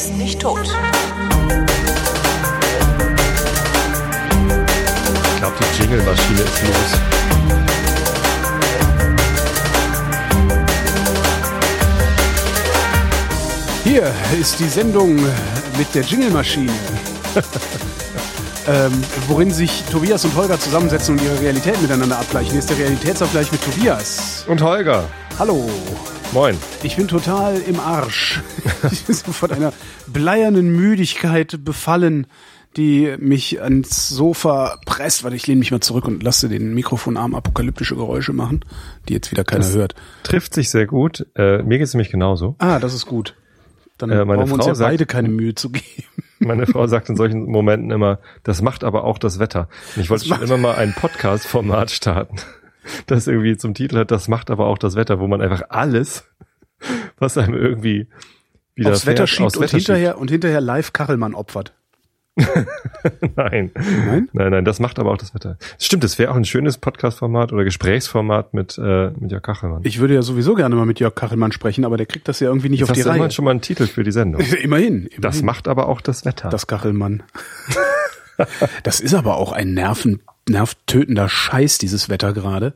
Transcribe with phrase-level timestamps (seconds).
[0.00, 0.62] ist nicht tot.
[5.02, 7.00] Ich glaube, die Jingle-Maschine ist los.
[13.84, 14.10] Hier
[14.40, 15.16] ist die Sendung
[15.76, 16.72] mit der Jingle-Maschine.
[18.68, 18.92] ähm,
[19.28, 22.52] worin sich Tobias und Holger zusammensetzen und ihre Realität miteinander abgleichen.
[22.52, 24.46] Hier ist der Realitätsabgleich mit Tobias.
[24.48, 25.04] Und Holger.
[25.38, 25.68] Hallo.
[26.32, 26.56] Moin.
[26.84, 28.40] Ich bin total im Arsch.
[28.92, 29.72] ich bin so von einer
[30.06, 32.26] bleiernen Müdigkeit befallen,
[32.76, 35.24] die mich ans Sofa presst.
[35.24, 38.64] Warte, ich lehne mich mal zurück und lasse den Mikrofonarm apokalyptische Geräusche machen,
[39.08, 39.94] die jetzt wieder keiner Das hört.
[40.22, 41.26] Trifft sich sehr gut.
[41.34, 42.54] Äh, mir geht es nämlich genauso.
[42.58, 43.34] Ah, das ist gut.
[43.98, 45.84] Dann Äh, meine brauchen wir uns ja sagt- beide keine Mühe zu geben.
[46.42, 49.68] Meine Frau sagt in solchen Momenten immer, das macht aber auch das Wetter.
[49.94, 52.36] Und ich wollte schon immer mal ein Podcast-Format starten,
[53.06, 56.24] das irgendwie zum Titel hat, das macht aber auch das Wetter, wo man einfach alles,
[57.18, 58.06] was einem irgendwie
[58.74, 61.74] wieder Aufs Wetter schiebt und Wetter hinterher, und hinterher live Kachelmann opfert.
[63.36, 63.70] Nein.
[63.74, 64.28] Nein?
[64.32, 65.58] Nein, nein, das macht aber auch das Wetter.
[65.78, 69.80] Stimmt, das wäre auch ein schönes Podcast-Format oder Gesprächsformat mit, äh, mit Jörg Kachelmann.
[69.84, 72.48] Ich würde ja sowieso gerne mal mit Jörg Kachelmann sprechen, aber der kriegt das ja
[72.48, 73.16] irgendwie nicht Jetzt auf die Reihe.
[73.16, 74.40] immerhin schon mal einen Titel für die Sendung.
[74.62, 75.20] immerhin, immerhin.
[75.20, 76.48] Das macht aber auch das Wetter.
[76.48, 77.22] das Kachelmann.
[78.82, 82.74] das ist aber auch ein nerven, nervtötender Scheiß, dieses Wetter gerade.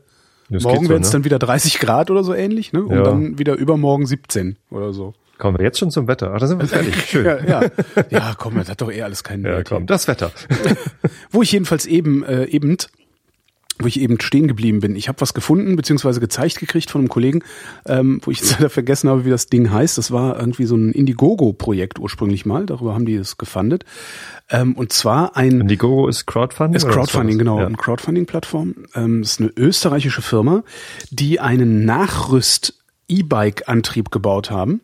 [0.49, 1.13] Das Morgen werden es ne?
[1.13, 2.83] dann wieder 30 Grad oder so ähnlich, ne?
[2.83, 3.03] Und Ja.
[3.03, 5.13] dann wieder übermorgen 17 oder so.
[5.37, 6.31] Kommen wir jetzt schon zum Wetter.
[6.33, 6.95] Ach, da sind wir fertig.
[7.07, 7.25] Schön.
[7.25, 7.61] Ja, ja.
[8.09, 9.67] ja, komm, das hat doch eh alles keinen Ja, Wert.
[9.69, 10.31] komm, das Wetter.
[11.31, 12.77] Wo ich jedenfalls eben, äh, eben,
[13.79, 14.95] wo ich eben stehen geblieben bin.
[14.95, 17.43] Ich habe was gefunden, beziehungsweise gezeigt gekriegt von einem Kollegen,
[17.85, 19.97] ähm, wo ich jetzt leider vergessen habe, wie das Ding heißt.
[19.97, 22.65] Das war irgendwie so ein Indiegogo-Projekt ursprünglich mal.
[22.65, 23.83] Darüber haben die es gefundet.
[24.49, 26.75] Ähm, und zwar ein Indiegogo ist Crowdfunding?
[26.75, 27.65] ist Crowdfunding, genau, Ja.
[27.65, 28.75] eine Crowdfunding-Plattform.
[28.95, 30.63] Ähm, ist eine österreichische Firma,
[31.09, 34.81] die einen Nachrüst-E-Bike-Antrieb gebaut haben,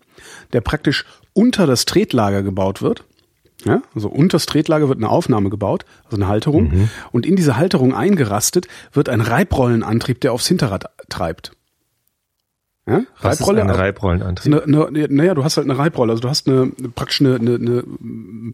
[0.54, 3.04] der praktisch unter das Tretlager gebaut wird.
[3.64, 6.70] Ja, also unter das Tretlager wird eine Aufnahme gebaut, also eine Halterung.
[6.70, 6.90] Mhm.
[7.12, 11.52] Und in diese Halterung eingerastet wird ein Reibrollenantrieb, der aufs Hinterrad treibt.
[12.88, 14.54] Ja, Was ist ein Reibrollenantrieb?
[14.68, 17.56] eine, eine, naja, du hast halt eine Reibrolle, also du hast eine, praktisch eine, eine,
[17.56, 18.54] eine mm,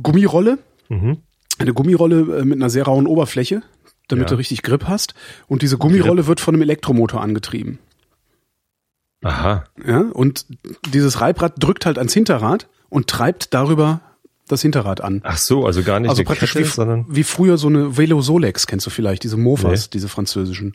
[0.00, 0.58] Gummirolle,
[0.88, 1.18] Mhm.
[1.58, 3.62] eine Gummirolle äh, mit einer sehr rauen Oberfläche,
[4.08, 4.30] damit Ja.
[4.30, 5.14] du richtig Grip hast.
[5.48, 7.78] Und diese Gummirolle wird von einem Elektromotor angetrieben.
[9.24, 9.64] Aha.
[9.86, 10.46] Ja, und
[10.92, 14.00] dieses Reibrad drückt halt ans Hinterrad und treibt darüber
[14.48, 15.20] das Hinterrad an.
[15.24, 18.20] Ach so, also gar nicht Also praktisch Kette, wie, sondern wie früher so eine Velo
[18.22, 19.90] Solex, kennst du vielleicht, diese Mofas, Nee.
[19.94, 20.74] diese französischen.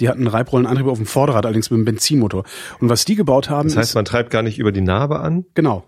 [0.00, 2.44] Die hatten Reibrollenantrieb auf dem Vorderrad, allerdings mit einem Benzinmotor.
[2.80, 5.20] Und was die gebaut haben, das heißt, ist, man treibt gar nicht über die Narbe
[5.20, 5.44] an.
[5.54, 5.84] genau.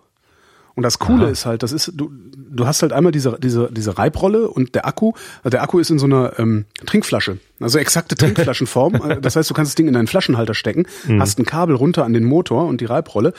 [0.75, 1.31] Und das Coole Aha.
[1.31, 4.87] ist halt, das ist, du, du hast halt einmal diese, diese, diese Reibrolle und der
[4.87, 8.95] Akku, also der Akku ist in so einer ähm, Trinkflasche, also exakte Trinkflaschenform.
[8.97, 11.19] Äh, das heißt, du kannst das Ding in deinen Flaschenhalter stecken, Mhm.
[11.23, 13.33] hast ein Kabel runter an den Motor und die Reibrolle,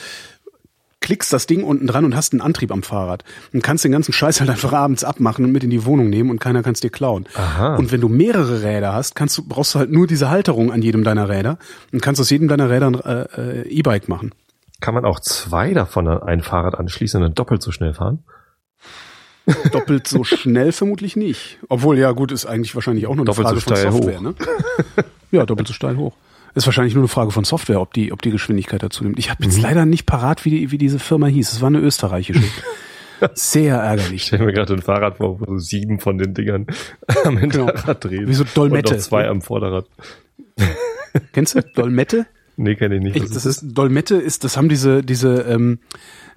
[1.02, 3.24] klickst das Ding unten dran und hast einen Antrieb am Fahrrad.
[3.53, 6.30] Und kannst den ganzen Scheiß halt einfach abends abmachen und mit in die Wohnung nehmen
[6.30, 7.28] und keiner kann es dir klauen.
[7.35, 7.75] Aha.
[7.75, 10.81] Und wenn du mehrere Räder hast, kannst du, brauchst du halt nur diese Halterung an
[10.81, 11.57] jedem deiner Räder
[11.91, 14.34] und kannst aus jedem deiner Räder ein äh, äh, E-Bike machen.
[14.80, 18.24] Kann man auch zwei davon an ein Fahrrad anschließen und dann doppelt so schnell fahren?
[19.72, 21.57] Doppelt so schnell vermutlich nicht.
[21.69, 24.22] Obwohl, ja gut, ist eigentlich wahrscheinlich auch nur eine Doppelt Frage so steil von Software.
[24.22, 24.36] Ne?
[25.31, 26.13] Ja, doppelt so steil hoch.
[26.56, 29.19] Ist wahrscheinlich nur eine Frage von Software, ob die, ob die Geschwindigkeit dazu nimmt.
[29.19, 29.50] Ich habe Mhm.
[29.52, 31.52] jetzt leider nicht parat, wie, die, wie diese Firma hieß.
[31.53, 32.41] Es war eine österreichische.
[33.34, 34.13] Sehr ärgerlich.
[34.13, 36.68] Ich stelle mir gerade ein Fahrrad vor, wo so sieben von den Dingern
[37.25, 38.28] am Hinterrad drehen.
[38.28, 38.94] Wie so Dolmette.
[38.94, 39.86] Und noch zwei am Vorderrad.
[41.34, 42.25] Kennst du Dolmette?
[42.57, 43.16] Nee, kenne ich nicht.
[43.16, 45.80] Ich, das ist Dolmette ist, das haben diese diese ähm,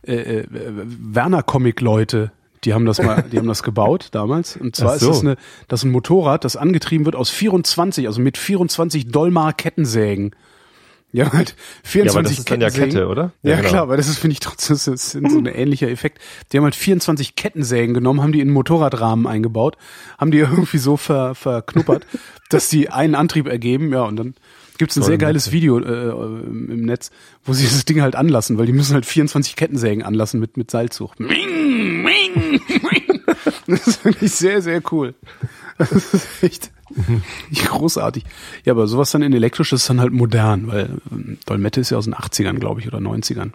[0.07, 2.31] äh, äh, Werner Comic Leute,
[2.65, 4.57] die haben das mal, die haben das gebaut damals.
[4.57, 5.11] Und zwar so.
[5.11, 5.37] ist das eine,
[5.69, 10.35] das ist ein Motorrad, das angetrieben wird aus 24, also mit 24 Dolmar Kettensägen.
[11.13, 12.93] Ja, halt 24 Ja, aber das ist dann ja Kettensägen.
[12.93, 13.33] Kette, oder?
[13.43, 13.69] Ja, Ja, genau.
[13.69, 16.21] klar, aber das ist, finde ich trotzdem, das ist so ein ähnlicher Effekt.
[16.53, 19.77] Die haben halt 24 Kettensägen genommen, haben die in einen Motorradrahmen eingebaut,
[20.19, 22.07] haben die irgendwie so ver, verknuppert,
[22.49, 24.35] dass die einen Antrieb ergeben, ja, und dann
[24.79, 25.27] gibt's ein sehr Dolmette.
[25.27, 27.11] geiles Video äh, im Netz,
[27.45, 30.71] wo sie das Ding halt anlassen, weil die müssen halt 24 Kettensägen anlassen mit, mit
[30.71, 31.19] Seilzug.
[31.19, 31.90] Ming, ming.
[33.67, 35.15] Das ist wirklich sehr, sehr cool.
[35.79, 36.71] Das ist echt
[37.67, 38.25] großartig.
[38.65, 41.99] Ja, aber sowas dann in elektrisch ist dann halt modern, weil ähm, Dolmette ist ja
[41.99, 43.53] aus den 80ern, glaube ich, oder 90ern.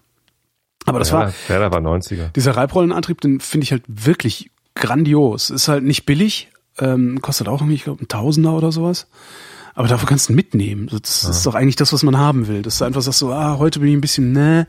[0.85, 2.31] Aber das ja, war, Werder war 90er.
[2.33, 5.49] dieser Reibrollenantrieb, den finde ich halt wirklich grandios.
[5.49, 6.49] Ist halt nicht billig,
[6.79, 9.07] ähm, kostet auch irgendwie, ich glaube, ein Tausender oder sowas.
[9.75, 10.87] Aber dafür kannst du mitnehmen.
[10.89, 12.61] Das ist doch eigentlich das, was man haben will.
[12.61, 14.67] Dass du einfach sagst so, ah, heute bin ich ein bisschen, ne,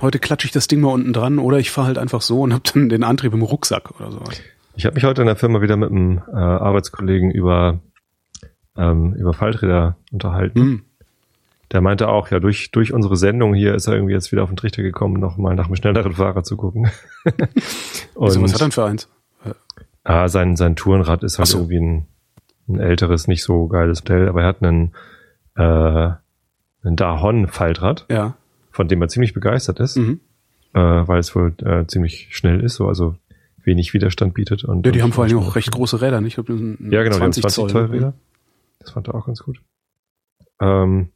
[0.00, 2.52] heute klatsche ich das Ding mal unten dran oder ich fahre halt einfach so und
[2.52, 4.42] hab dann den Antrieb im Rucksack oder sowas.
[4.74, 7.80] Ich habe mich heute in der Firma wieder mit einem äh, Arbeitskollegen über,
[8.76, 10.60] ähm, über Falträder unterhalten.
[10.60, 10.82] Hm.
[11.70, 14.50] der meinte auch, ja, durch, durch unsere Sendung hier ist er irgendwie jetzt wieder auf
[14.50, 16.90] den Trichter gekommen, nochmal nach einem schnelleren Fahrer zu gucken.
[17.24, 17.34] und
[18.16, 19.08] Wieso, was hat er denn für eins?
[20.04, 21.58] Ah, sein, sein Tourenrad ist halt so.
[21.58, 22.06] irgendwie ein,
[22.72, 24.92] ein älteres, nicht so geiles Modell, aber er hat einen,
[25.56, 26.12] äh,
[26.84, 28.36] einen Dahon-Faltrad, ja.
[28.70, 30.20] von dem er ziemlich begeistert ist, mhm.
[30.74, 33.16] äh, weil es wohl äh, ziemlich schnell ist, so, also
[33.64, 34.64] wenig Widerstand bietet.
[34.64, 36.38] Und, ja, die haben vor allem auch recht große Räder, nicht?
[36.38, 38.14] Ich glaube, ja, genau, 20 die haben 20 Zoll Räder.
[38.80, 39.60] Das fand er auch ganz gut.
[40.60, 41.10] Ähm,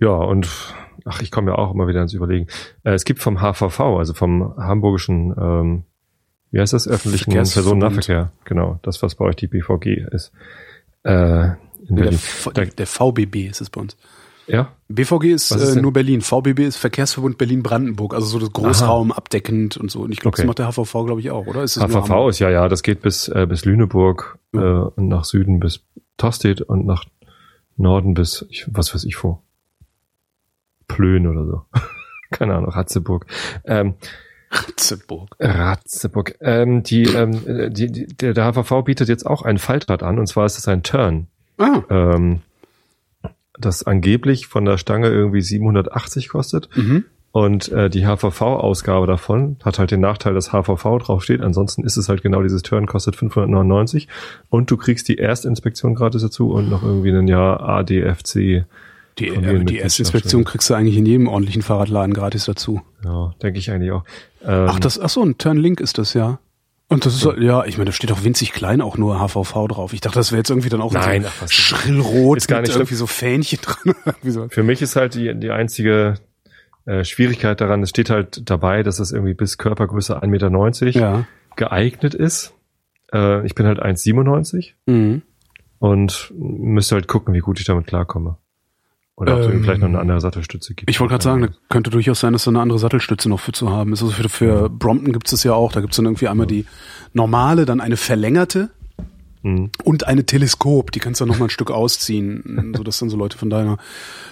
[0.00, 2.46] ja, und ach, ich komme ja auch immer wieder ins Überlegen.
[2.84, 5.84] Äh, es gibt vom HVV, also vom hamburgischen, ähm,
[6.50, 10.32] wie heißt das, öffentlichen Personennahverkehr, genau, das, was bei euch die BVG ist.
[11.02, 11.50] Äh,
[11.88, 13.96] in der, der, VBB ist es bei uns.
[14.46, 14.72] Ja.
[14.88, 16.22] BVG ist, ist äh, nur Berlin.
[16.22, 19.18] VBB ist Verkehrsverbund Berlin-Brandenburg, also so das Großraum Aha.
[19.18, 20.00] abdeckend und so.
[20.00, 20.42] Und ich glaube, okay.
[20.42, 21.62] das macht der HVV, glaube ich, auch, oder?
[21.62, 24.60] Ist HVV ist ja, ja, das geht bis, äh, bis Lüneburg ja.
[24.60, 25.80] äh, und nach Süden bis
[26.16, 27.04] Tostedt und nach
[27.76, 29.42] Norden bis, ich, was weiß ich vor.
[30.88, 31.62] Plön oder so.
[32.30, 33.26] Keine Ahnung, Ratzeburg.
[33.64, 33.94] Ähm,
[34.50, 35.30] Ratzeburg.
[35.38, 36.36] Ratzeburg.
[36.40, 40.26] Ähm, die, ähm, die, die, der, der HVV bietet jetzt auch ein Faltrad an, und
[40.26, 41.26] zwar ist es ein Turn.
[41.58, 41.82] Ah.
[41.90, 42.40] Ähm,
[43.58, 46.68] das angeblich von der Stange irgendwie 780 kostet.
[46.76, 47.04] Mhm.
[47.30, 51.42] Und äh, die HVV-Ausgabe davon hat halt den Nachteil, dass HVV draufsteht.
[51.42, 54.08] Ansonsten ist es halt genau dieses Turn, kostet 599.
[54.48, 58.64] Und du kriegst die Erstinspektion gratis dazu und noch irgendwie ein Jahr ADFC.
[59.18, 62.82] Die, äh, die Erstinspektion kriegst du eigentlich in jedem ordentlichen Fahrradladen gratis dazu.
[63.04, 64.04] Ja, denke ich eigentlich auch.
[64.44, 66.38] Ähm, ach, das, ach so, ein Turn-Link ist das, ja.
[66.88, 69.68] Und das ist, ja, ja ich meine, da steht auch winzig klein auch nur HVV
[69.68, 69.92] drauf.
[69.92, 72.74] Ich dachte, das wäre jetzt irgendwie dann auch Nein, so ach, schrillrot ist gar nicht
[72.74, 73.94] irgendwie so Fähnchen dran.
[74.22, 74.48] so.
[74.48, 76.14] Für mich ist halt die, die einzige
[76.86, 81.26] äh, Schwierigkeit daran, es steht halt dabei, dass es irgendwie bis Körpergröße 1,90 Meter ja.
[81.56, 82.54] geeignet ist.
[83.12, 85.22] Äh, ich bin halt 1,97 mhm.
[85.78, 88.38] und müsste halt gucken, wie gut ich damit klarkomme.
[89.18, 90.88] Oder ob es ähm, vielleicht noch eine andere Sattelstütze gibt.
[90.88, 93.50] Ich wollte gerade sagen, da könnte durchaus sein, dass da eine andere Sattelstütze noch für
[93.50, 94.00] zu haben ist.
[94.00, 95.72] Also für, für Brompton gibt es ja auch.
[95.72, 96.66] Da gibt es dann irgendwie einmal die
[97.14, 98.70] normale, dann eine verlängerte
[99.42, 99.70] mhm.
[99.82, 100.92] und eine Teleskop.
[100.92, 103.78] Die kannst du dann noch mal ein Stück ausziehen, sodass dann so Leute von deiner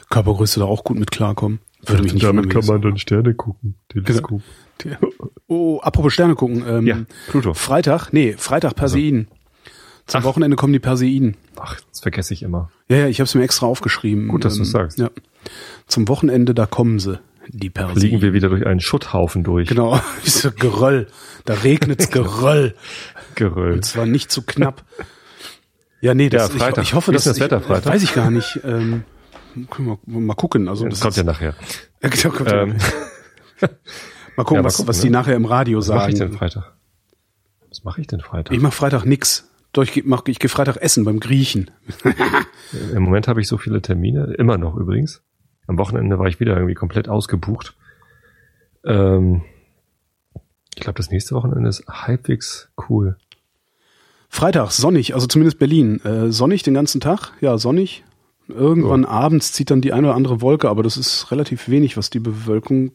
[0.09, 1.59] Körpergröße da auch gut mit klarkommen.
[1.85, 3.75] Würde mich nicht Damit kann man dann Sterne gucken.
[3.89, 4.41] Teleskop.
[4.79, 4.99] Genau.
[5.49, 6.65] Oh, apropos Sterne gucken.
[6.69, 6.99] Ähm, ja,
[7.29, 7.55] Pluto.
[7.55, 9.27] Freitag, nee, Freitag Perseiden.
[10.07, 10.25] Zum Ach.
[10.25, 11.37] Wochenende kommen die Perseiden.
[11.57, 12.71] Ach, das vergesse ich immer.
[12.89, 14.29] Ja, ja, ich habe es mir extra aufgeschrieben.
[14.29, 14.99] Gut, dass ähm, du sagst.
[14.99, 15.11] Ja.
[15.87, 17.19] Zum Wochenende, da kommen sie,
[17.49, 18.01] die Perseiden.
[18.01, 19.69] Fliegen wir wieder durch einen Schutthaufen durch.
[19.69, 21.09] Genau, so Geröll.
[21.45, 22.75] Da regnet's Geröll.
[23.35, 23.75] Geröll.
[23.75, 24.85] Und zwar nicht zu knapp.
[26.01, 26.85] Ja, nee, das, ja, Freitag.
[26.85, 27.93] Ich, ich hoffe, dass das Wetter Freitag.
[27.93, 28.61] weiß ich gar nicht.
[28.65, 29.05] Ähm,
[29.71, 30.69] können wir mal gucken.
[30.69, 31.55] Also das, das kommt ja nachher.
[32.03, 32.77] Ja, genau, kommt ähm.
[33.61, 33.69] ja
[34.37, 35.13] mal gucken, ja, mal was, gucken, was die ne?
[35.13, 35.99] nachher im Radio was sagen.
[35.99, 36.73] Was mache ich denn Freitag?
[37.69, 38.55] Was mache ich denn Freitag?
[38.55, 39.51] Ich mache Freitag nix.
[39.73, 41.71] Doch, ich, mach, ich gehe Freitag essen beim Griechen.
[42.95, 45.23] Im Moment habe ich so viele Termine, immer noch übrigens.
[45.67, 47.77] Am Wochenende war ich wieder irgendwie komplett ausgebucht.
[48.85, 49.43] Ähm,
[50.75, 53.17] ich glaube, das nächste Wochenende ist halbwegs cool.
[54.29, 56.01] Freitag, sonnig, also zumindest Berlin.
[56.05, 58.05] Äh, sonnig den ganzen Tag, ja, sonnig.
[58.49, 59.09] Irgendwann oh.
[59.09, 62.21] abends zieht dann die eine oder andere Wolke, aber das ist relativ wenig, was die
[62.21, 62.93] Bewölkung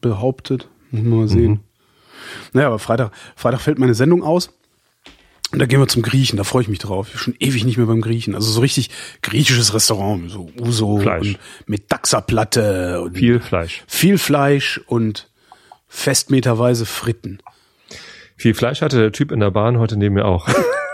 [0.00, 0.68] behauptet.
[0.90, 1.50] Muss man mal sehen.
[1.50, 1.60] Mhm.
[2.52, 4.50] Naja, aber Freitag, Freitag fällt meine Sendung aus.
[5.54, 7.06] Und da gehen wir zum Griechen, da freue ich mich drauf.
[7.06, 8.34] Ich bin schon ewig nicht mehr beim Griechen.
[8.34, 8.90] Also so richtig
[9.22, 11.28] griechisches Restaurant, so Uso Fleisch.
[11.28, 13.84] und mit Daxerplatte und viel Fleisch.
[13.86, 15.30] Viel Fleisch und
[15.86, 17.38] festmeterweise Fritten.
[18.36, 20.48] Viel Fleisch hatte der Typ in der Bahn heute neben mir auch.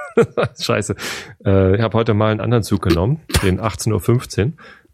[0.60, 0.94] Scheiße.
[1.42, 4.44] Äh, ich habe heute mal einen anderen Zug genommen, den 18.15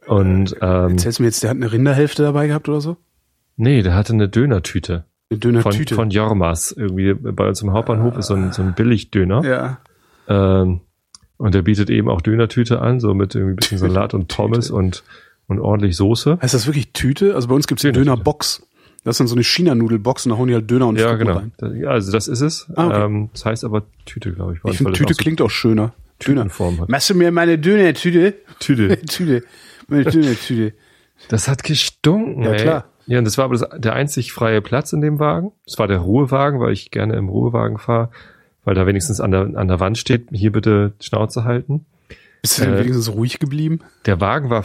[0.07, 0.17] Uhr.
[0.17, 2.99] Und ähm, Erzählst du mir jetzt, der hat eine Rinderhälfte dabei gehabt oder so?
[3.57, 5.07] Nee, der hatte eine Dönertüte.
[5.31, 5.95] Eine Döner-Tüte.
[5.95, 6.73] Von, von Jormas.
[6.73, 9.45] Irgendwie bei uns im Hauptbahnhof ist so ein, so ein Billigdöner.
[9.45, 9.79] Ja.
[10.29, 10.81] Ähm,
[11.37, 14.71] und der bietet eben auch Dönertüte an, so mit irgendwie ein bisschen Salat und Pommes
[14.71, 15.03] und,
[15.49, 16.39] und ordentlich Soße.
[16.41, 17.35] Heißt das wirklich Tüte?
[17.35, 18.67] Also bei uns gibt's Döner Dönerbox.
[19.05, 21.27] Das ist dann so eine China-Nudelbox und da hauen die halt Döner und Ja, Fritten
[21.27, 21.39] genau.
[21.39, 21.77] Rein.
[21.81, 22.67] Ja, also das ist es.
[22.75, 23.05] Ah, okay.
[23.05, 24.61] ähm, das heißt aber Tüte, glaube ich.
[24.71, 25.93] Ich finde Tüte auch so klingt auch schöner.
[26.27, 26.89] Dönerform hat.
[26.89, 28.35] Machst du mir meine Döner-Tüte?
[28.59, 29.01] Tüte.
[29.07, 29.45] Tüte.
[29.89, 30.75] Meine Döner-Tüte.
[31.29, 32.63] Das hat gestunken, Ja, ey.
[32.63, 32.85] klar.
[33.07, 35.53] Ja, und das war aber das, der einzig freie Platz in dem Wagen.
[35.65, 38.11] Das war der Ruhewagen, weil ich gerne im Ruhewagen fahre,
[38.65, 41.87] weil da wenigstens an der, an der Wand steht, hier bitte Schnauze halten.
[42.43, 43.81] Bist du denn äh, wenigstens ruhig geblieben?
[44.07, 44.65] Der Wagen war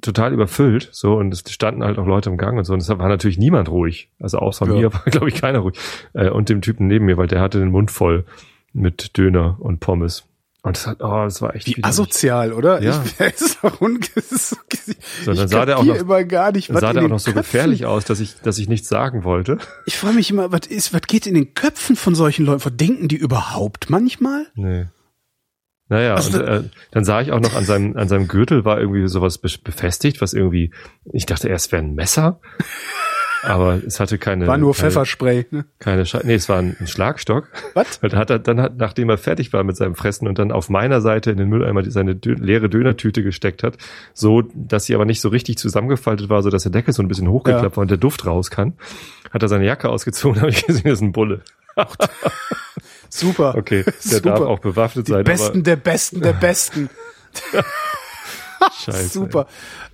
[0.00, 2.98] total überfüllt, so, und es standen halt auch Leute im Gang und so, und deshalb
[2.98, 4.10] war natürlich niemand ruhig.
[4.18, 4.72] Also außer ja.
[4.72, 5.78] mir war, glaube ich, keiner ruhig.
[6.14, 8.24] Äh, und dem Typen neben mir, weil der hatte den Mund voll
[8.72, 10.24] mit Döner und Pommes.
[10.64, 12.82] Und das, hat, oh, das war echt Wie asozial, oder?
[12.82, 13.04] Ja.
[13.04, 14.56] Ich, ist doch so,
[15.22, 17.32] so, dann sah der auch noch, immer gar nicht, dann sah der auch noch so
[17.32, 17.42] Köpfen.
[17.42, 19.58] gefährlich aus, dass ich, dass ich nichts sagen wollte.
[19.84, 22.64] Ich frage mich immer, was ist, was geht in den Köpfen von solchen Leuten?
[22.64, 24.46] Was denken die überhaupt manchmal?
[24.54, 24.86] Nee.
[25.90, 28.80] Naja, also, und äh, dann sah ich auch noch an seinem, an seinem Gürtel war
[28.80, 30.72] irgendwie sowas befestigt, was irgendwie,
[31.12, 32.40] ich dachte erst wäre ein Messer.
[33.44, 34.46] Aber es hatte keine.
[34.46, 35.64] War nur keine, Pfefferspray, ne?
[35.78, 37.48] Keine Sche nee, es war ein, ein Schlagstock.
[37.74, 38.00] Was?
[38.00, 40.68] Dann hat er, dann hat, nachdem er fertig war mit seinem Fressen und dann auf
[40.68, 43.76] meiner Seite in den Mülleimer seine Dö leere Dönertüte gesteckt hat,
[44.12, 47.08] so, dass sie aber nicht so richtig zusammengefaltet war, so dass der Deckel so ein
[47.08, 47.76] bisschen hochgeklappt ja.
[47.76, 48.74] war und der Duft raus kann,
[49.30, 51.42] hat er seine Jacke ausgezogen, habe ich gesehen, das ist ein Bulle.
[53.08, 53.54] Super.
[53.56, 54.30] Okay, der Super.
[54.30, 55.24] darf auch bewaffnet Die sein.
[55.24, 56.90] Besten der Besten der Besten.
[58.72, 59.08] Scheiße.
[59.08, 59.46] Super.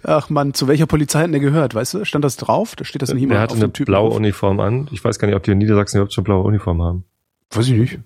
[0.03, 1.75] Ach man, zu welcher Polizei hat der gehört?
[1.75, 2.77] Weißt du, stand das drauf?
[2.77, 4.89] Da steht das nicht immer Er hatte eine blaue Uniform an.
[4.93, 7.05] Ich weiß gar nicht, ob die in Niedersachsen überhaupt schon blaue Uniform haben.
[7.50, 7.99] Weiß ich nicht.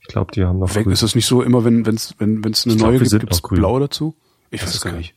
[0.00, 2.64] Ich glaube, die haben noch Weg, Ist das nicht so immer, wenn wenn's, wenn wenn's
[2.64, 3.58] eine Ich neue glaub, gibt, noch grün.
[3.58, 4.16] blau dazu?
[4.50, 5.14] Ich Das weiß ist gar nicht.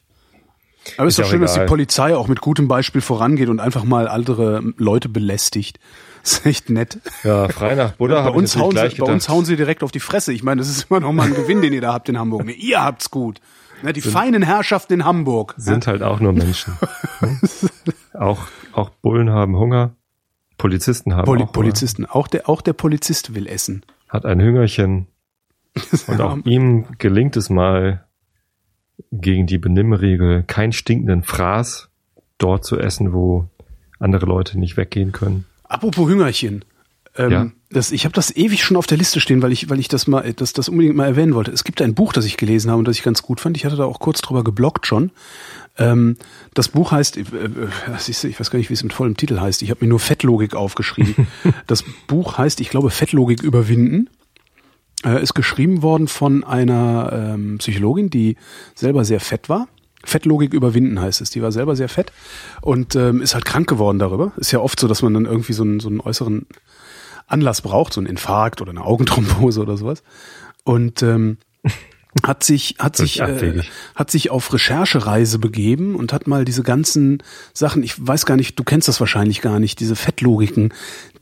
[0.97, 1.67] Aber es ist doch schön, auch dass die egal.
[1.67, 5.79] Polizei auch mit gutem Beispiel vorangeht und einfach mal andere Leute belästigt.
[6.21, 6.99] Das ist echt nett.
[7.23, 9.99] Ja, frei nach Buddha Bei uns, hauen sie, bei uns hauen sie direkt auf die
[9.99, 10.31] Fresse.
[10.33, 12.47] Ich meine, das ist immer noch mal ein Gewinn, den ihr da habt in Hamburg.
[12.55, 13.41] Ihr habt's gut.
[13.85, 15.53] Ne, die feinen Herrschaften in Hamburg.
[15.57, 16.73] sind halt auch nur Menschen.
[18.13, 19.95] auch, auch Bullen haben Hunger.
[20.57, 21.53] Polizisten haben Poli auch Hunger.
[21.53, 22.05] Polizisten.
[22.07, 23.85] Auch der, auch der Polizist will essen.
[24.09, 25.05] Hat ein Hüngerchen.
[26.07, 28.05] Und auch ihm gelingt es mal,
[29.11, 31.89] gegen die Benimmregel keinen stinkenden Fraß
[32.39, 33.49] dort zu essen, wo
[33.99, 35.45] andere Leute nicht weggehen können.
[35.63, 36.65] Apropos Hüngerchen.
[37.17, 37.51] Ähm, Ja.
[37.69, 40.07] das, ich habe das ewig schon auf der Liste stehen, weil ich, weil ich das
[40.07, 41.51] mal, das, das unbedingt mal erwähnen wollte.
[41.51, 43.55] Es gibt ein Buch, das ich gelesen habe und das ich ganz gut fand.
[43.57, 45.11] Ich hatte da auch kurz drüber geblockt schon.
[45.77, 46.17] Ähm,
[46.53, 49.61] das Buch heißt, äh, äh, ich weiß gar nicht, wie es mit vollem Titel heißt.
[49.61, 51.27] Ich habe mir nur Fettlogik aufgeschrieben.
[51.67, 54.09] das Buch heißt, ich glaube, Fettlogik überwinden.
[55.05, 58.37] Äh, ist geschrieben worden von einer ähm, Psychologin, die
[58.73, 59.67] selber sehr fett war.
[60.03, 61.29] Fettlogik überwinden heißt es.
[61.31, 62.11] Die war selber sehr fett
[62.61, 64.31] und ähm, ist halt krank geworden darüber.
[64.37, 66.45] Ist ja oft so, dass man dann irgendwie so einen, so einen äußeren
[67.27, 70.03] Anlass braucht, so einen Infarkt oder eine Augenthrombose oder sowas.
[70.63, 71.37] Und ähm,
[72.23, 73.61] hat sich hat sich äh,
[73.93, 77.21] hat sich auf Recherchereise begeben und hat mal diese ganzen
[77.53, 80.73] Sachen, ich weiß gar nicht, du kennst das wahrscheinlich gar nicht, diese Fettlogiken,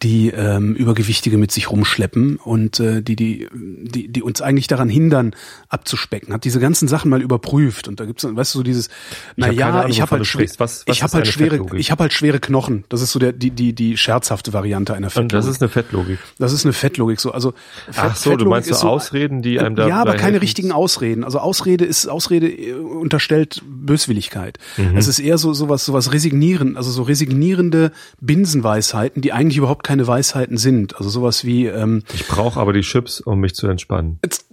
[0.04, 4.88] die ähm, Übergewichtige mit sich rumschleppen und äh, die, die, die, die uns eigentlich daran
[4.90, 5.34] hindern,
[5.70, 6.34] abzuspecken.
[6.34, 8.92] Hat diese ganzen Sachen mal überprüft und da gibt's, weißt du, so dieses, Ich
[9.38, 10.60] naja, Ahnung, ich habe halt, du schwer, sprichst.
[10.60, 11.80] Was- was ich habe halt schwere, Fettlogik?
[11.80, 12.84] ich habe halt schwere Knochen.
[12.90, 15.50] Das ist so der, die, die, die scherzhafte Variante einer Und das Fettlogik.
[15.56, 16.20] ist eine Fettlogik.
[16.38, 17.32] Das ist eine Fettlogik so.
[17.32, 17.54] Also
[17.86, 20.24] Fett, Ach so, du Fettlogik meinst ist so Ausreden, die einem da Ja, aber keine
[20.34, 20.40] helfen?
[20.40, 20.83] richtigen Ausreden.
[21.24, 24.58] Also Ausrede ist Ausrede äh, unterstellt Böswilligkeit.
[24.78, 24.98] Mhm.
[24.98, 30.06] Es ist eher so sowas sowas resignieren, also so resignierende Binsenweisheiten, die eigentlich überhaupt keine
[30.08, 30.98] Weisheiten sind.
[30.98, 34.20] Also sowas wie ähm, Ich brauche aber die Chips, um mich zu entspannen.
[34.24, 34.46] jetzt,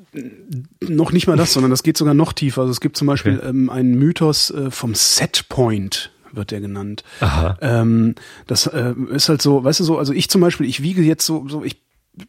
[0.80, 2.62] noch nicht mal das, sondern das geht sogar noch tiefer.
[2.62, 3.48] Also es gibt zum Beispiel Okay.
[3.48, 7.02] ähm, einen Mythos äh, vom Setpoint wird der genannt.
[7.20, 7.58] Aha.
[7.60, 8.14] Ähm,
[8.46, 11.26] das äh, ist halt so, weißt du so, also ich zum Beispiel, ich wiege jetzt
[11.26, 11.80] so, so ich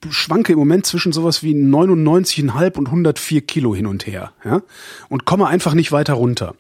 [0.10, 4.62] schwanke im Moment zwischen sowas wie 99,5 und 104 Kilo hin und her, ja,
[5.10, 6.56] und komme einfach nicht weiter runter.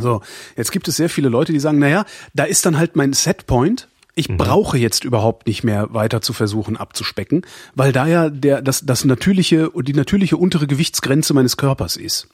[0.00, 0.22] So,
[0.56, 3.88] jetzt gibt es sehr viele Leute, die sagen, naja, da ist dann halt mein Setpoint.
[4.14, 7.42] Ich brauche jetzt überhaupt nicht mehr weiter zu versuchen abzuspecken,
[7.76, 12.26] weil da ja der, das, das natürliche, die natürliche untere Gewichtsgrenze meines Körpers ist.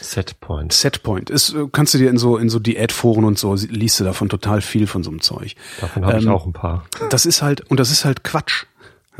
[0.00, 0.72] Setpoint.
[0.72, 4.04] Setpoint ist, äh, kannst du dir in so, in so Diätforen und so, liest du
[4.04, 5.54] davon total viel von so einem Zeug.
[5.80, 6.86] Davon habe ich Ähm, auch ein paar.
[7.10, 8.64] Das ist halt, und das ist halt Quatsch.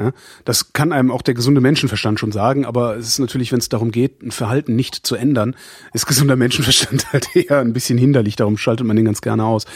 [0.00, 0.12] Ja,
[0.46, 3.68] das kann einem auch der gesunde Menschenverstand schon sagen, aber es ist natürlich, wenn es
[3.68, 5.54] darum geht, ein Verhalten nicht zu ändern,
[5.92, 9.66] ist gesunder Menschenverstand halt eher ein bisschen hinderlich, darum schaltet man den ganz gerne aus.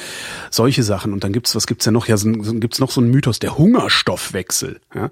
[0.51, 1.13] Solche Sachen.
[1.13, 2.09] Und dann gibt's, was gibt's ja noch?
[2.09, 4.81] Ja, so, gibt's noch so einen Mythos, der Hungerstoffwechsel.
[4.95, 5.11] Ja?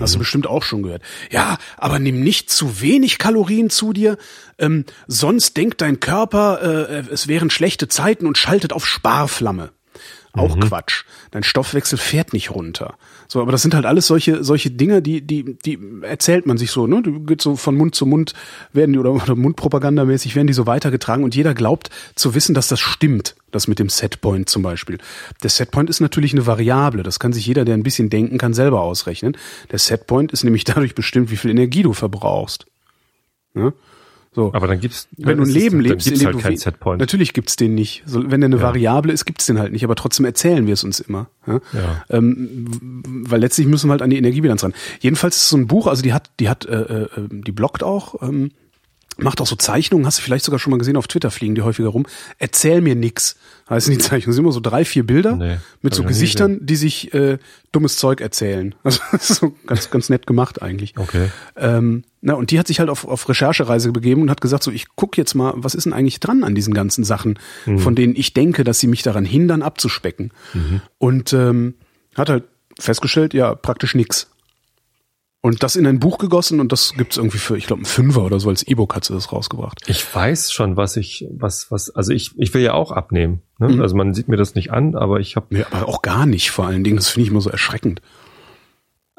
[0.00, 1.02] Hast du bestimmt auch schon gehört.
[1.30, 4.18] Ja, aber nimm nicht zu wenig Kalorien zu dir,
[4.58, 9.70] ähm, sonst denkt dein Körper, äh, es wären schlechte Zeiten und schaltet auf Sparflamme.
[10.32, 11.04] Auch Quatsch.
[11.30, 12.96] Dein Stoffwechsel fährt nicht runter.
[13.30, 16.70] So, aber das sind halt alles solche solche Dinge, die die die erzählt man sich
[16.70, 17.02] so, ne?
[17.02, 18.32] Die geht so von Mund zu Mund
[18.72, 22.68] werden die oder, oder Mundpropagandamäßig werden die so weitergetragen und jeder glaubt zu wissen, dass
[22.68, 23.36] das stimmt.
[23.50, 24.98] Das mit dem Setpoint zum Beispiel.
[25.42, 27.02] Der Setpoint ist natürlich eine Variable.
[27.02, 29.36] Das kann sich jeder, der ein bisschen denken kann, selber ausrechnen.
[29.70, 32.66] Der Setpoint ist nämlich dadurch bestimmt, wie viel Energie du verbrauchst.
[33.54, 33.72] Ne?
[34.38, 34.52] So.
[34.54, 37.00] Aber dann gibt's, Wenn du ein Leben dann lebst, gibt's in dem halt keinen Setpoint.
[37.00, 38.04] Natürlich gibt's den nicht.
[38.06, 38.62] So, wenn der eine Ja.
[38.62, 39.82] Variable ist, gibt's den halt nicht.
[39.82, 41.28] Aber trotzdem erzählen wir es uns immer.
[41.44, 41.54] Ja?
[41.72, 42.04] Ja.
[42.10, 42.68] Ähm,
[43.26, 44.74] weil letztlich müssen wir halt an die Energiebilanz ran.
[45.00, 48.22] Jedenfalls ist so ein Buch, also die hat, die hat, äh, äh, die bloggt auch,
[48.22, 48.52] ähm,
[49.18, 51.62] macht auch so Zeichnungen, hast du vielleicht sogar schon mal gesehen, auf Twitter fliegen die
[51.62, 52.06] häufiger rum.
[52.38, 53.36] Erzähl mir nix.
[53.68, 54.32] Heißen die Zeichnungen.
[54.32, 57.38] Sind immer so drei, vier Bilder Nee, mit so Gesichtern, die sich äh,
[57.72, 58.74] dummes Zeug erzählen.
[58.84, 60.94] Also so ganz, ganz nett gemacht eigentlich.
[60.96, 61.30] Okay.
[61.56, 64.70] Ähm, na, und die hat sich halt auf, auf Recherchereise begeben und hat gesagt, so,
[64.70, 67.38] ich guck jetzt mal, was ist denn eigentlich dran an diesen ganzen Sachen,
[67.76, 70.32] von denen ich denke, dass sie mich daran hindern, abzuspecken.
[70.98, 71.74] Und ähm,
[72.16, 72.44] hat halt
[72.78, 74.30] festgestellt, ja, praktisch nix.
[75.48, 78.22] Und das in ein Buch gegossen und das gibt's irgendwie für, ich glaube, ein Fünfer
[78.22, 79.80] oder so als E-Book hat sie das rausgebracht.
[79.86, 83.40] Ich weiß schon, was ich, was, was, also ich, ich will ja auch abnehmen.
[83.58, 83.68] Ne?
[83.68, 83.80] Mhm.
[83.80, 85.56] Also man sieht mir das nicht an, aber ich habe.
[85.56, 86.96] Ja, aber auch gar nicht vor allen Dingen.
[86.96, 88.02] Das finde ich immer so erschreckend.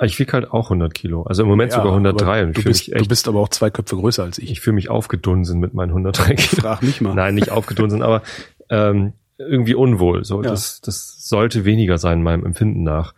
[0.04, 1.24] Ich wiege halt auch 100 Kilo.
[1.24, 2.44] Also im Moment ja, sogar 103.
[2.44, 4.52] Und du, bist, echt, du bist aber auch zwei Köpfe größer als ich.
[4.52, 6.62] Ich fühle mich aufgedunsen mit meinen 103 Kilo.
[6.62, 7.16] Frag mich mal.
[7.16, 8.22] Nein, nicht aufgedunsen, aber
[8.70, 10.24] ähm, irgendwie unwohl.
[10.26, 10.52] So, ja.
[10.52, 13.16] das, das sollte weniger sein meinem Empfinden nach.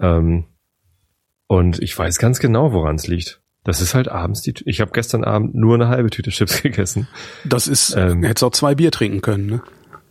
[0.00, 0.44] Ähm,
[1.46, 3.40] und ich weiß ganz genau, woran es liegt.
[3.64, 4.54] Das ist halt abends die.
[4.66, 7.08] Ich habe gestern Abend nur eine halbe Tüte Chips gegessen.
[7.44, 7.94] Das ist.
[7.96, 9.62] Ähm, hättest auch zwei Bier trinken können, ne?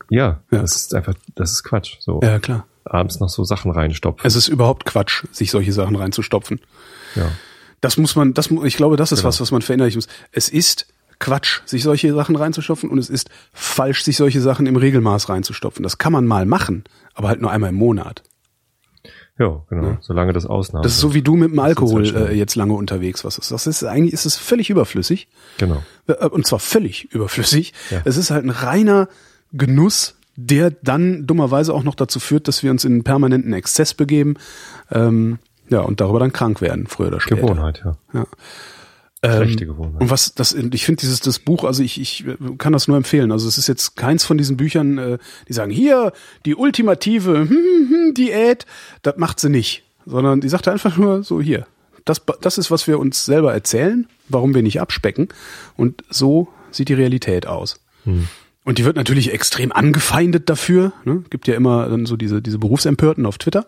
[0.09, 1.97] Ja, ja, das ist einfach, das ist Quatsch.
[1.99, 2.19] So.
[2.23, 4.25] Ja, klar abends noch so Sachen reinstopfen.
[4.25, 6.59] Es ist überhaupt Quatsch, sich solche Sachen reinzustopfen.
[7.15, 7.31] Ja.
[7.81, 9.29] Das muss man, das, ich glaube, das ist genau.
[9.29, 10.07] was, was man verinnerlichen muss.
[10.31, 10.87] Es ist
[11.19, 15.83] Quatsch, sich solche Sachen reinzustopfen und es ist falsch, sich solche Sachen im Regelmaß reinzustopfen.
[15.83, 18.23] Das kann man mal machen, aber halt nur einmal im Monat.
[19.39, 19.87] Ja, genau.
[19.87, 19.97] Ja.
[20.01, 20.83] Solange das Ausnahme.
[20.83, 23.51] Das ist so wie du mit dem Alkohol äh, jetzt lange unterwegs warst.
[23.51, 25.27] Das ist eigentlich ist es völlig überflüssig.
[25.57, 25.81] Genau.
[26.07, 27.73] Äh, und zwar völlig überflüssig.
[27.89, 28.01] Ja.
[28.05, 29.07] Es ist halt ein reiner
[29.51, 33.93] Genuss, der dann dummerweise auch noch dazu führt, dass wir uns in einen permanenten Exzess
[33.93, 34.35] begeben,
[34.91, 37.41] ähm, ja, und darüber dann krank werden, früher oder später.
[37.41, 37.95] Gewohnheit, ja.
[38.13, 38.25] ja.
[39.23, 40.01] Ähm, Gewohnheit.
[40.01, 42.25] Und was das, ich finde dieses das Buch, also ich, ich
[42.57, 43.31] kann das nur empfehlen.
[43.31, 46.11] Also es ist jetzt keins von diesen Büchern, äh, die sagen hier
[46.45, 48.65] die ultimative hm, hm, hm, Diät,
[49.01, 51.65] das macht sie nicht, sondern die sagt einfach nur so hier.
[52.03, 55.29] Das, das ist, was wir uns selber erzählen, warum wir nicht abspecken.
[55.77, 57.79] Und so sieht die Realität aus.
[58.03, 58.27] Hm.
[58.65, 60.91] Und die wird natürlich extrem angefeindet dafür.
[61.05, 61.23] Ne?
[61.29, 63.67] Gibt ja immer dann so diese, diese Berufsempörten auf Twitter,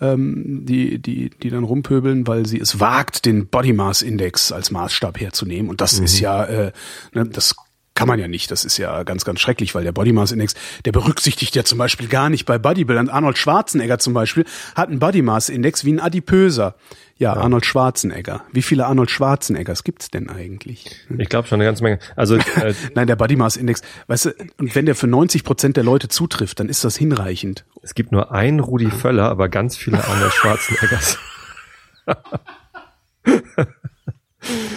[0.00, 4.70] ähm, die, die, die dann rumpöbeln, weil sie es wagt, den Body Mass Index als
[4.70, 5.70] Maßstab herzunehmen.
[5.70, 6.04] Und das mhm.
[6.04, 6.72] ist ja, äh,
[7.12, 7.54] ne, das
[7.94, 8.50] kann man ja nicht.
[8.50, 10.54] Das ist ja ganz, ganz schrecklich, weil der Body Mass Index,
[10.86, 13.10] der berücksichtigt ja zum Beispiel gar nicht bei Bodybuildern.
[13.10, 16.76] Arnold Schwarzenegger zum Beispiel hat einen Body Mass Index wie ein Adipöser.
[17.20, 18.44] Ja, ja, Arnold Schwarzenegger.
[18.50, 21.06] Wie viele Arnold Schwarzeneggers gibt's denn eigentlich?
[21.18, 21.98] Ich glaube schon eine ganze Menge.
[22.16, 25.76] Also äh, Nein, der Body Mass Index, weißt du, und wenn der für 90 Prozent
[25.76, 27.66] der Leute zutrifft, dann ist das hinreichend.
[27.82, 31.18] Es gibt nur einen Rudi Völler, aber ganz viele Arnold Schwarzeneggers.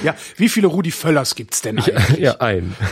[0.03, 2.19] Ja, wie viele Rudi Völlers gibt's denn eigentlich?
[2.19, 2.75] Ja, ja einen.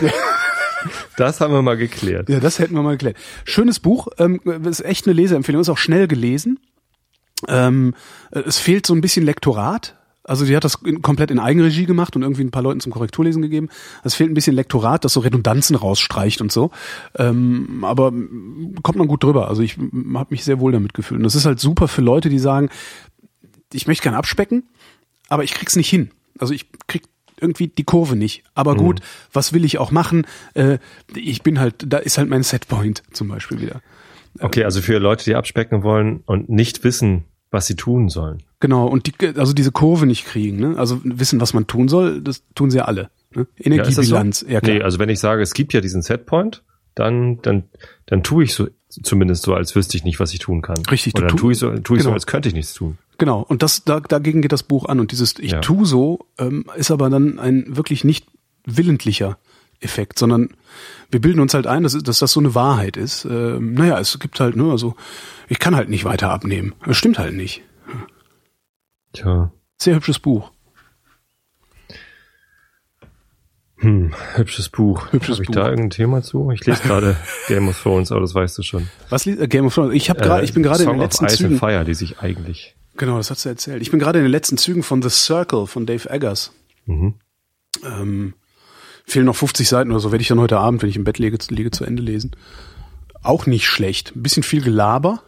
[1.16, 2.28] Das haben wir mal geklärt.
[2.30, 3.18] Ja, das hätten wir mal geklärt.
[3.44, 6.60] Schönes Buch, ähm, ist echt eine Leseempfehlung, ist auch schnell gelesen.
[7.48, 7.94] Ähm,
[8.32, 9.96] es fehlt so ein bisschen Lektorat.
[10.24, 13.42] Also die hat das komplett in Eigenregie gemacht und irgendwie ein paar Leuten zum Korrekturlesen
[13.42, 13.70] gegeben.
[14.04, 16.70] Es fehlt ein bisschen Lektorat, das so Redundanzen rausstreicht und so.
[17.18, 18.14] Ähm, aber
[18.84, 19.48] kommt man gut drüber.
[19.48, 21.18] Also ich habe mich sehr wohl damit gefühlt.
[21.20, 22.70] Und das ist halt super für Leute, die sagen,
[23.74, 24.64] ich möchte gerne abspecken,
[25.28, 26.12] aber ich krieg's nicht hin.
[26.38, 27.04] Also ich krieg
[27.40, 28.44] irgendwie die Kurve nicht.
[28.54, 29.06] Aber gut, mhm.
[29.34, 30.28] was will ich auch machen?
[30.54, 30.78] Äh,
[31.16, 33.82] ich bin halt, da ist halt mein Setpoint zum Beispiel wieder.
[34.40, 38.44] Okay, also für Leute, die abspecken wollen und nicht wissen, was sie tun sollen.
[38.60, 40.78] Genau, und die, also diese Kurve nicht kriegen, ne?
[40.78, 43.10] Also wissen, was man tun soll, das tun sie ja alle.
[43.36, 43.48] Ne?
[43.58, 44.54] Energiebilanz, ja, so?
[44.54, 46.64] ja Nee, also wenn ich sage, es gibt ja diesen Setpoint,
[46.96, 47.64] dann, dann,
[48.06, 50.78] dann tue ich so zumindest so, als wüsste ich nicht, was ich tun kann.
[50.90, 52.04] Richtig, Oder dann tue ich so, tue ich genau.
[52.04, 52.98] so, als könnte ich nichts tun.
[53.18, 55.00] Genau, und das, da, dagegen geht das Buch an.
[55.00, 55.62] Und dieses Ich ja.
[55.62, 58.28] tu so ähm, ist aber dann ein wirklich nicht
[58.66, 59.38] willentlicher
[59.80, 60.50] Effekt, sondern
[61.12, 63.26] wir bilden uns halt ein, dass, dass das so eine Wahrheit ist.
[63.26, 64.96] Ähm, naja, es gibt halt, ne, also
[65.48, 66.74] ich kann halt nicht weiter abnehmen.
[66.86, 67.62] Das stimmt halt nicht.
[69.14, 69.52] Tja.
[69.78, 70.52] Sehr hübsches Buch.
[73.82, 75.12] Hm, hübsches Buch.
[75.12, 75.56] Hübsches Habe ich Buch.
[75.56, 76.52] da irgendein Thema zu?
[76.52, 78.88] Ich lese gerade Game of Thrones, aber das weißt du schon.
[79.10, 79.96] Was liest äh, Game of Thrones?
[79.96, 81.54] Ich habe gerade, äh, ich bin gerade in den letzten Ice Zügen.
[81.54, 82.76] And Fire, die sich eigentlich.
[82.96, 83.82] Genau, das hast du erzählt.
[83.82, 86.54] Ich bin gerade in den letzten Zügen von The Circle von Dave Eggers.
[86.86, 87.16] Mhm.
[87.84, 88.36] Ähm,
[89.06, 91.20] fehlen noch 50 Seiten oder so, werde ich dann heute Abend, wenn ich im Bett
[91.20, 92.32] liege, liege zu Ende lesen.
[93.24, 94.16] Auch nicht schlecht.
[94.16, 95.22] Ein bisschen viel Gelaber.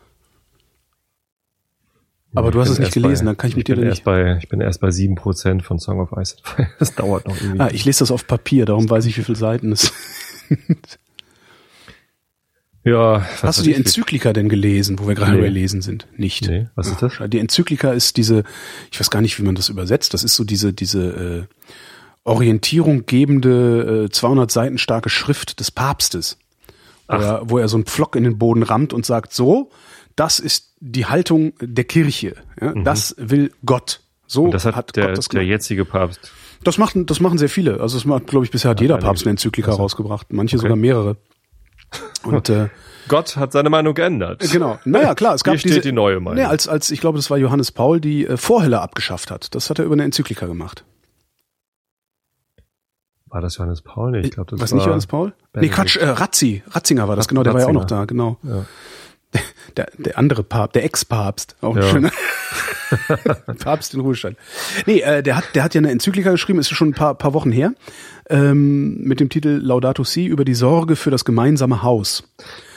[2.36, 3.86] Aber ich du hast es nicht gelesen, bei, dann kann ich mit dir nicht.
[3.86, 6.38] Erst bei, ich bin erst bei sieben Prozent von Song of Ice.
[6.80, 7.60] Das dauert noch irgendwie.
[7.60, 9.94] Ah, ich lese das auf Papier, darum weiß ich, wie viele Seiten es
[10.50, 11.00] sind.
[12.84, 13.26] Ja.
[13.42, 15.42] Hast du die Enzyklika denn gelesen, wo wir gerade nee.
[15.42, 16.08] bei Lesen sind?
[16.18, 16.48] Nicht.
[16.48, 17.14] Nee, was ist das?
[17.28, 18.44] Die Enzyklika ist diese,
[18.92, 21.56] ich weiß gar nicht, wie man das übersetzt, das ist so diese, diese äh,
[22.24, 26.38] Orientierung gebende, äh, 200 Seiten starke Schrift des Papstes.
[27.08, 29.70] Wo er, wo er so einen Pflock in den Boden rammt und sagt, so,
[30.16, 32.36] das ist die Haltung der Kirche.
[32.60, 32.74] Ja?
[32.74, 32.84] Mhm.
[32.86, 34.00] Das will Gott.
[34.26, 36.32] So und das hat, hat der, Gott das der jetzige Papst.
[36.64, 37.82] Das machen, das machen sehr viele.
[37.82, 39.84] Also das macht, glaube ich, bisher hat jeder Papst eine Enzyklika also.
[39.84, 40.32] rausgebracht.
[40.32, 40.64] Manche okay.
[40.64, 41.18] sogar mehrere.
[42.24, 42.70] Und äh,
[43.10, 44.50] Gott hat seine Meinung geändert.
[44.52, 44.80] Genau.
[44.86, 46.40] Naja, klar, es gab Hier steht diese, die neue Meinung.
[46.40, 49.54] Nee, als, als, ich glaube, das war Johannes Paul, die äh, Vorhelle abgeschafft hat.
[49.56, 50.86] Das hat er über eine Enzyklika gemacht.
[53.34, 54.12] War das Johannes Paul?
[54.12, 55.34] Nee, ich glaube, das Was war nicht Johannes Paul?
[55.54, 55.76] Benedikt.
[55.76, 56.62] Nee, Quatsch, äh, Razzi.
[56.70, 57.68] Ratzinger war das, genau, der Ratzinger.
[57.68, 58.38] war ja auch noch da, genau.
[58.44, 58.66] Ja.
[59.76, 61.82] Der, der andere Papst, der Ex-Papst, auch ja.
[61.82, 62.12] schöner.
[63.60, 64.38] Papst in Ruhestand.
[64.86, 67.34] Nee, äh, der hat, der hat ja eine Enzyklika geschrieben, ist schon ein paar, paar
[67.34, 67.74] Wochen her,
[68.30, 72.24] ähm, mit dem Titel Laudato Si über die Sorge für das gemeinsame Haus.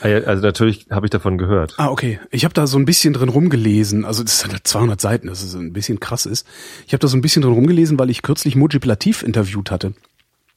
[0.01, 1.75] Ah also natürlich habe ich davon gehört.
[1.77, 2.19] Ah, okay.
[2.31, 4.07] Ich habe da so ein bisschen drin rumgelesen.
[4.07, 6.47] Also das sind 200 Seiten, das ist ein bisschen krass ist.
[6.87, 9.92] Ich habe da so ein bisschen drin rumgelesen, weil ich kürzlich Mujib Latif interviewt hatte.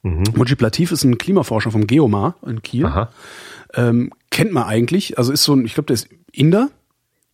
[0.02, 0.24] Mhm.
[0.34, 2.84] Mujib Latif ist ein Klimaforscher vom Geomar in Kiel.
[3.74, 5.18] Ähm, kennt man eigentlich.
[5.18, 6.70] Also ist so ein, ich glaube, der ist Inder,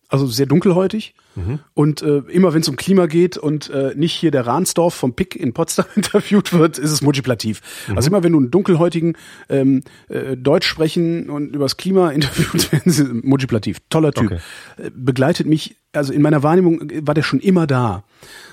[0.09, 1.13] also sehr dunkelhäutig.
[1.35, 1.59] Mhm.
[1.73, 5.13] Und äh, immer wenn es um Klima geht und äh, nicht hier der Rahnsdorf vom
[5.13, 7.61] PIC in Potsdam interviewt wird, ist es Mojiplativ.
[7.87, 7.97] Mhm.
[7.97, 9.17] Also immer wenn du einen dunkelhäutigen
[9.49, 13.79] ähm, äh, Deutsch sprechen und übers Klima interviewt werden, sie Mojiplativ.
[13.89, 14.31] Toller Typ.
[14.31, 14.39] Okay.
[14.77, 18.03] Äh, begleitet mich, also in meiner Wahrnehmung war der schon immer da.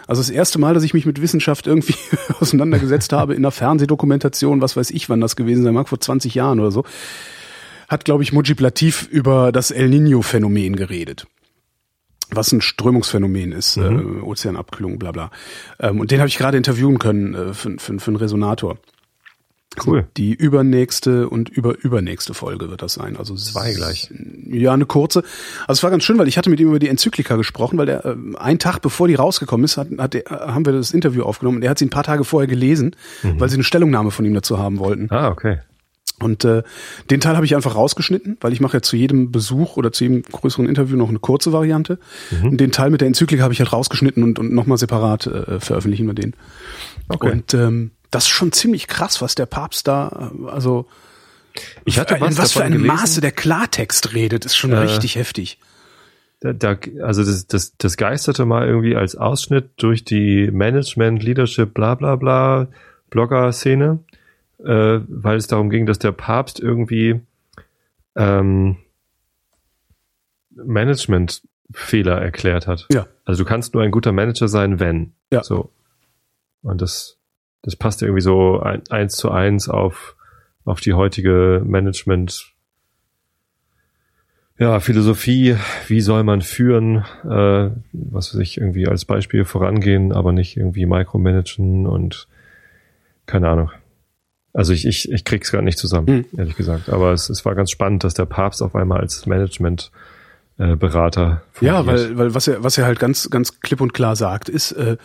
[0.06, 1.94] Also das erste Mal, dass ich mich mit Wissenschaft irgendwie
[2.40, 6.34] auseinandergesetzt habe in einer Fernsehdokumentation, was weiß ich, wann das gewesen sein mag, vor 20
[6.34, 6.84] Jahren oder so,
[7.88, 11.26] hat, glaube ich, Mujib Latif über das El Nino-Phänomen geredet
[12.36, 14.20] was ein Strömungsphänomen ist, mhm.
[14.20, 15.30] äh, Ozeanabkühlung, bla bla.
[15.80, 18.78] Ähm, und den habe ich gerade interviewen können äh, für, für, für einen Resonator.
[19.84, 20.06] Cool.
[20.16, 23.16] Die übernächste und überübernächste Folge wird das sein.
[23.16, 24.08] Also zwei gleich.
[24.46, 25.24] Ja, eine kurze.
[25.66, 27.86] Also es war ganz schön, weil ich hatte mit ihm über die Enzyklika gesprochen, weil
[27.86, 31.24] der äh, einen Tag bevor die rausgekommen ist, hat, hat der, haben wir das Interview
[31.24, 31.58] aufgenommen.
[31.58, 33.40] Und er hat sie ein paar Tage vorher gelesen, mhm.
[33.40, 35.08] weil sie eine Stellungnahme von ihm dazu haben wollten.
[35.10, 35.58] Ah, okay.
[36.20, 36.62] Und äh,
[37.10, 40.04] den Teil habe ich einfach rausgeschnitten, weil ich mache ja zu jedem Besuch oder zu
[40.04, 41.98] jedem größeren Interview noch eine kurze Variante.
[42.30, 42.50] Mhm.
[42.50, 45.58] Und den Teil mit der Enzyklika habe ich halt rausgeschnitten und, und nochmal separat äh,
[45.58, 46.34] veröffentlichen wir den.
[47.08, 47.32] Okay.
[47.32, 50.86] Und ähm, das ist schon ziemlich krass, was der Papst da, äh, also
[51.84, 55.58] ich hatte was, was für ein Maße der Klartext redet, ist schon äh, richtig heftig.
[56.40, 61.74] Da, da, also das, das, das geisterte mal irgendwie als Ausschnitt durch die Management, Leadership,
[61.74, 62.68] bla bla bla
[63.10, 64.00] Blogger-Szene
[64.58, 67.20] äh, weil es darum ging, dass der Papst irgendwie
[68.16, 68.76] ähm,
[70.50, 72.86] Management-Fehler erklärt hat.
[72.92, 73.06] Ja.
[73.24, 75.12] Also du kannst nur ein guter Manager sein, wenn.
[75.30, 75.42] Ja.
[75.42, 75.70] So.
[76.62, 77.18] Und das,
[77.62, 80.16] das passt irgendwie so ein, eins zu eins auf,
[80.64, 82.50] auf die heutige Management-
[84.56, 85.56] ja, Philosophie,
[85.88, 90.86] wie soll man führen, äh, was weiß ich, irgendwie als Beispiel vorangehen, aber nicht irgendwie
[90.86, 92.28] micromanagen und
[93.26, 93.72] keine Ahnung.
[94.54, 96.24] Also ich, ich, ich krieg's gar nicht zusammen, hm.
[96.38, 96.88] ehrlich gesagt.
[96.88, 99.90] Aber es, es war ganz spannend, dass der Papst auf einmal als Management
[100.58, 104.14] äh, Berater Ja, weil, weil was er, was er halt ganz, ganz klipp und klar
[104.14, 104.96] sagt, ist, äh,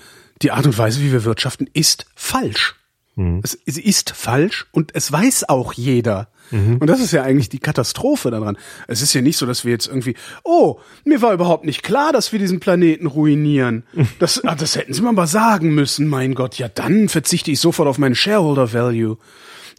[0.44, 2.76] die Art und Weise, wie wir wirtschaften, ist falsch.
[3.20, 3.42] Hm.
[3.44, 6.30] Es, es ist falsch und es weiß auch jeder.
[6.52, 6.78] Mhm.
[6.78, 8.58] Und das ist ja eigentlich die Katastrophe daran.
[8.88, 12.14] Es ist ja nicht so, dass wir jetzt irgendwie, oh, mir war überhaupt nicht klar,
[12.14, 13.84] dass wir diesen Planeten ruinieren.
[14.20, 16.58] Das, ah, das hätten sie mir mal sagen müssen, mein Gott.
[16.58, 19.18] Ja, dann verzichte ich sofort auf meinen Shareholder Value.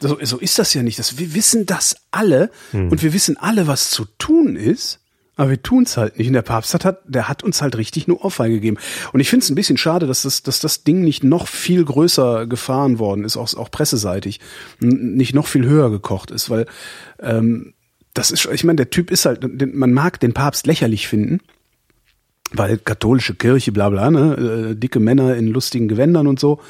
[0.00, 0.98] So, so ist das ja nicht.
[0.98, 2.90] Das, wir wissen das alle mhm.
[2.90, 5.00] und wir wissen alle, was zu tun ist.
[5.36, 6.26] Aber wir tun's halt nicht.
[6.26, 8.76] Und der Papst hat, der hat uns halt richtig nur Ohrfeige gegeben.
[9.12, 11.84] Und ich finde es ein bisschen schade, dass das, dass das Ding nicht noch viel
[11.84, 14.40] größer gefahren worden ist, auch, auch presseseitig,
[14.80, 16.66] nicht noch viel höher gekocht ist, weil
[17.20, 17.72] ähm,
[18.12, 19.40] das ist, ich meine, der Typ ist halt,
[19.74, 21.40] man mag den Papst lächerlich finden,
[22.52, 26.60] weil katholische Kirche, bla bla, ne, äh, dicke Männer in lustigen Gewändern und so.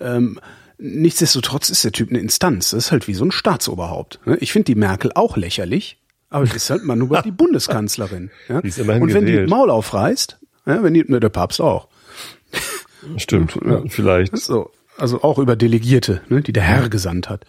[0.00, 0.38] Ähm,
[0.78, 2.70] nichtsdestotrotz ist der Typ eine Instanz.
[2.70, 4.20] Das ist halt wie so ein Staatsoberhaupt.
[4.26, 4.36] Ne?
[4.40, 5.98] Ich finde die Merkel auch lächerlich,
[6.30, 8.30] aber es ist halt mal nur die Bundeskanzlerin.
[8.48, 8.60] Ja?
[8.60, 9.48] Die ist immerhin Und wenn gewählt.
[9.48, 11.88] die Maul aufreißt, ja, wenn die, ne, der Papst auch.
[13.16, 14.36] Stimmt, ja, vielleicht.
[14.36, 17.44] So, also auch über Delegierte, ne, die der Herr gesandt hat.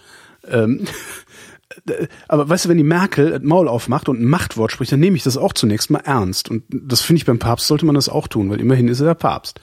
[0.48, 0.86] Ähm,
[2.28, 5.18] aber weißt du, wenn die Merkel das Maul aufmacht und ein Machtwort spricht, dann nehme
[5.18, 6.50] ich das auch zunächst mal ernst.
[6.50, 9.08] Und das finde ich beim Papst sollte man das auch tun, weil immerhin ist er
[9.08, 9.60] der Papst.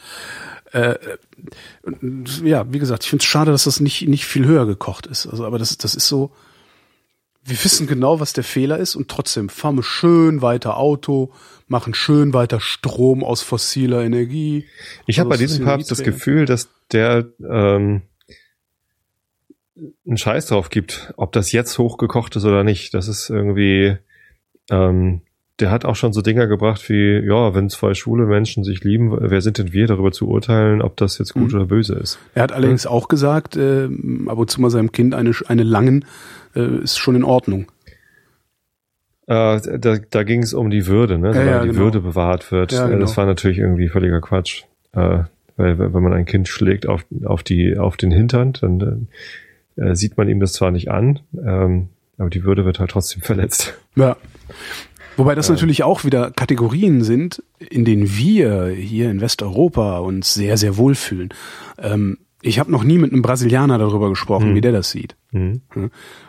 [0.72, 0.96] Äh,
[2.42, 5.26] ja, wie gesagt, ich finde es schade, dass das nicht, nicht viel höher gekocht ist.
[5.26, 6.32] Also, aber das, das ist so,
[7.46, 11.32] wir wissen genau, was der Fehler ist und trotzdem fahren wir schön weiter Auto,
[11.68, 14.64] machen schön weiter Strom aus fossiler Energie.
[15.06, 18.02] Ich habe also bei diesem Papst das Gefühl, dass der ähm,
[20.06, 22.94] einen Scheiß drauf gibt, ob das jetzt hochgekocht ist oder nicht.
[22.94, 23.98] Das ist irgendwie,
[24.70, 25.20] ähm,
[25.60, 29.14] der hat auch schon so Dinger gebracht wie, ja, wenn zwei schwule Menschen sich lieben,
[29.20, 31.58] wer sind denn wir darüber zu urteilen, ob das jetzt gut mhm.
[31.58, 32.18] oder böse ist?
[32.34, 32.90] Er hat allerdings ja.
[32.90, 33.84] auch gesagt, äh,
[34.26, 36.06] ab und zu mal seinem Kind eine, eine langen
[36.54, 37.70] äh, ist schon in Ordnung.
[39.26, 41.34] Äh, da da ging es um die Würde, ne?
[41.34, 41.80] Ja, ja, die genau.
[41.80, 42.72] Würde bewahrt wird.
[42.72, 43.00] Ja, genau.
[43.00, 44.64] Das war natürlich irgendwie völliger Quatsch.
[44.92, 45.24] Äh,
[45.56, 49.08] weil wenn man ein Kind schlägt auf, auf, die, auf den Hintern, dann
[49.76, 51.88] äh, sieht man ihm das zwar nicht an, ähm,
[52.18, 53.74] aber die Würde wird halt trotzdem verletzt.
[53.96, 54.16] Ja.
[55.16, 55.54] Wobei das ja.
[55.54, 61.32] natürlich auch wieder Kategorien sind, in denen wir hier in Westeuropa uns sehr, sehr wohlfühlen.
[61.78, 64.54] Ähm, ich habe noch nie mit einem Brasilianer darüber gesprochen, hm.
[64.54, 65.16] wie der das sieht.
[65.32, 65.62] Mhm.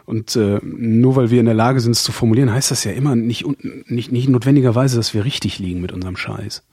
[0.06, 2.92] Und äh, nur weil wir in der Lage sind, es zu formulieren, heißt das ja
[2.92, 3.46] immer nicht,
[3.90, 6.64] nicht, nicht notwendigerweise, dass wir richtig liegen mit unserem Scheiß.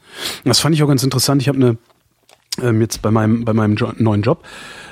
[0.45, 1.43] Das fand ich auch ganz interessant.
[1.43, 1.79] Ich habe eine
[2.61, 4.45] ähm, jetzt bei meinem bei meinem jo neuen Job,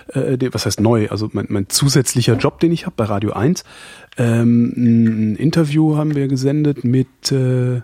[0.08, 3.64] äh, was heißt neu, also mein, mein zusätzlicher Job, den ich habe bei Radio 1,
[4.16, 7.82] ähm, ein Interview haben wir gesendet mit äh,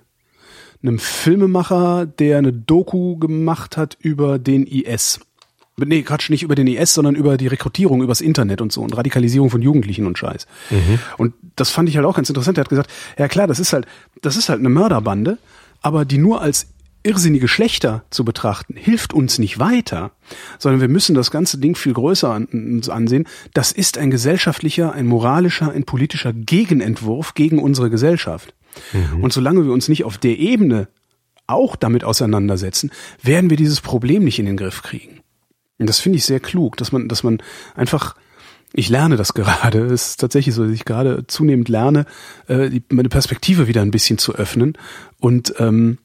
[0.83, 5.21] einem Filmemacher, der eine Doku gemacht hat über den IS
[5.77, 8.97] nee, Quatsch, nicht über den IS, sondern über die Rekrutierung übers Internet und so und
[8.97, 10.47] Radikalisierung von Jugendlichen und Scheiß.
[10.71, 10.99] Mhm.
[11.19, 12.59] Und das fand ich halt auch ganz interessant.
[12.59, 13.87] Er hat gesagt, ja klar, das ist halt,
[14.23, 15.39] das ist halt eine Mörderbande,
[15.83, 16.69] aber die nur als
[17.03, 20.11] irrsinnige Schlechter zu betrachten, hilft uns nicht weiter,
[20.59, 23.29] sondern wir müssen das ganze Ding viel größer an, uns ansehen.
[23.55, 28.55] Das ist ein gesellschaftlicher, ein moralischer, ein politischer Gegenentwurf gegen unsere Gesellschaft.
[28.93, 29.23] Mhm.
[29.23, 30.89] Und solange wir uns nicht auf der Ebene
[31.47, 32.91] auch damit auseinandersetzen,
[33.23, 35.21] werden wir dieses Problem nicht in den Griff kriegen.
[35.79, 37.43] Und das finde ich sehr klug, dass man, dass man
[37.75, 38.17] einfach,
[38.73, 39.81] ich lerne das gerade.
[39.87, 42.07] Es ist tatsächlich so, dass ich gerade zunehmend lerne,
[42.47, 44.77] äh, die, meine Perspektive wieder ein bisschen zu öffnen.
[45.19, 45.99] Und ähm,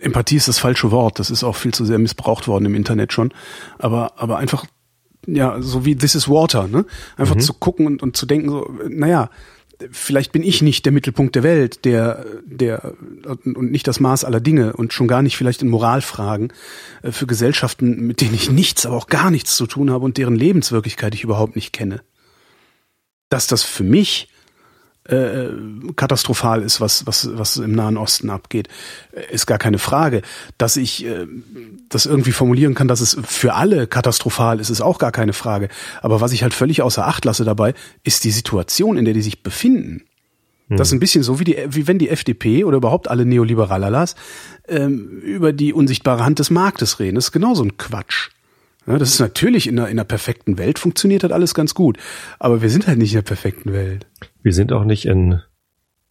[0.00, 1.18] Empathie ist das falsche Wort.
[1.18, 3.32] Das ist auch viel zu sehr missbraucht worden im Internet schon.
[3.78, 4.64] Aber, aber einfach,
[5.26, 6.86] ja, so wie This is Water, ne?
[7.16, 7.40] Einfach mhm.
[7.40, 9.30] zu gucken und, und zu denken, so, naja,
[9.90, 12.94] vielleicht bin ich nicht der Mittelpunkt der Welt, der, der
[13.44, 16.52] und nicht das Maß aller Dinge und schon gar nicht vielleicht in Moralfragen
[17.02, 20.16] äh, für Gesellschaften, mit denen ich nichts, aber auch gar nichts zu tun habe und
[20.16, 22.02] deren Lebenswirklichkeit ich überhaupt nicht kenne.
[23.28, 24.28] Dass das für mich
[25.14, 25.50] äh,
[25.96, 28.68] katastrophal ist, was, was, was im Nahen Osten abgeht,
[29.12, 30.22] äh, ist gar keine Frage.
[30.58, 31.26] Dass ich äh,
[31.88, 35.68] das irgendwie formulieren kann, dass es für alle katastrophal ist, ist auch gar keine Frage.
[36.02, 39.22] Aber was ich halt völlig außer Acht lasse dabei, ist die Situation, in der die
[39.22, 40.04] sich befinden.
[40.68, 40.96] Das ist hm.
[40.98, 44.14] ein bisschen so wie die, wie wenn die FDP oder überhaupt alle Neoliberalerlas
[44.68, 47.16] ähm, über die unsichtbare Hand des Marktes reden.
[47.16, 48.30] Das ist genauso ein Quatsch.
[48.86, 51.98] Ja, das ist natürlich in einer, in einer perfekten Welt funktioniert hat alles ganz gut.
[52.38, 54.06] Aber wir sind halt nicht in der perfekten Welt.
[54.42, 55.40] Wir sind auch nicht in,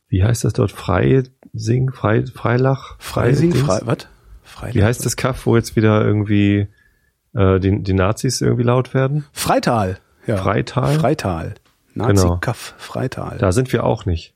[0.07, 0.71] wie heißt das dort?
[0.71, 2.95] Freising, Frei, Freilach?
[2.99, 4.07] Freising, Frei, was?
[4.43, 6.67] Freilach, wie heißt das Kaff, wo jetzt wieder irgendwie
[7.33, 9.25] äh, die, die Nazis irgendwie laut werden?
[9.31, 9.99] Freital.
[10.27, 10.37] Ja.
[10.37, 10.99] Freital?
[10.99, 11.55] Freital.
[11.95, 12.83] Nazi-Kaff, genau.
[12.83, 13.37] Freital.
[13.39, 14.35] Da sind wir auch nicht.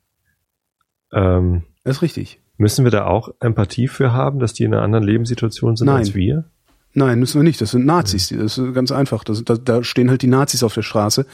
[1.12, 2.40] Ähm, das ist richtig.
[2.58, 5.98] Müssen wir da auch Empathie für haben, dass die in einer anderen Lebenssituation sind Nein.
[5.98, 6.46] als wir?
[6.94, 7.60] Nein, müssen wir nicht.
[7.60, 8.30] Das sind Nazis.
[8.30, 9.24] Das ist ganz einfach.
[9.24, 11.26] Das, da, da stehen halt die Nazis auf der Straße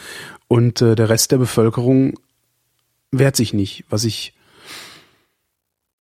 [0.48, 2.14] und äh, der Rest der Bevölkerung
[3.12, 4.34] wehrt sich nicht, was ich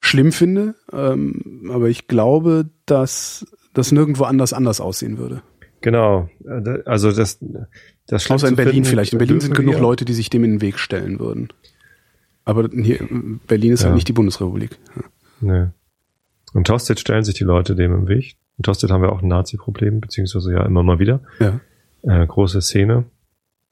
[0.00, 0.74] schlimm finde.
[0.92, 5.42] Ähm, aber ich glaube, dass das nirgendwo anders anders aussehen würde.
[5.80, 6.28] Genau.
[6.84, 7.38] Also das,
[8.06, 9.12] das Außer in Berlin finden, vielleicht.
[9.12, 9.80] In Berlin sind genug wir.
[9.80, 11.48] Leute, die sich dem in den Weg stellen würden.
[12.44, 13.06] Aber hier,
[13.46, 13.86] Berlin ist halt ja.
[13.90, 14.78] halt nicht die Bundesrepublik.
[14.96, 15.02] Ja.
[15.40, 15.66] Nee.
[16.54, 18.36] Und Tosted stellen sich die Leute dem im Weg.
[18.56, 21.20] In Tosted haben wir auch ein Nazi-Problem, beziehungsweise ja immer mal wieder.
[21.38, 21.60] Ja.
[22.02, 23.04] Äh, große Szene.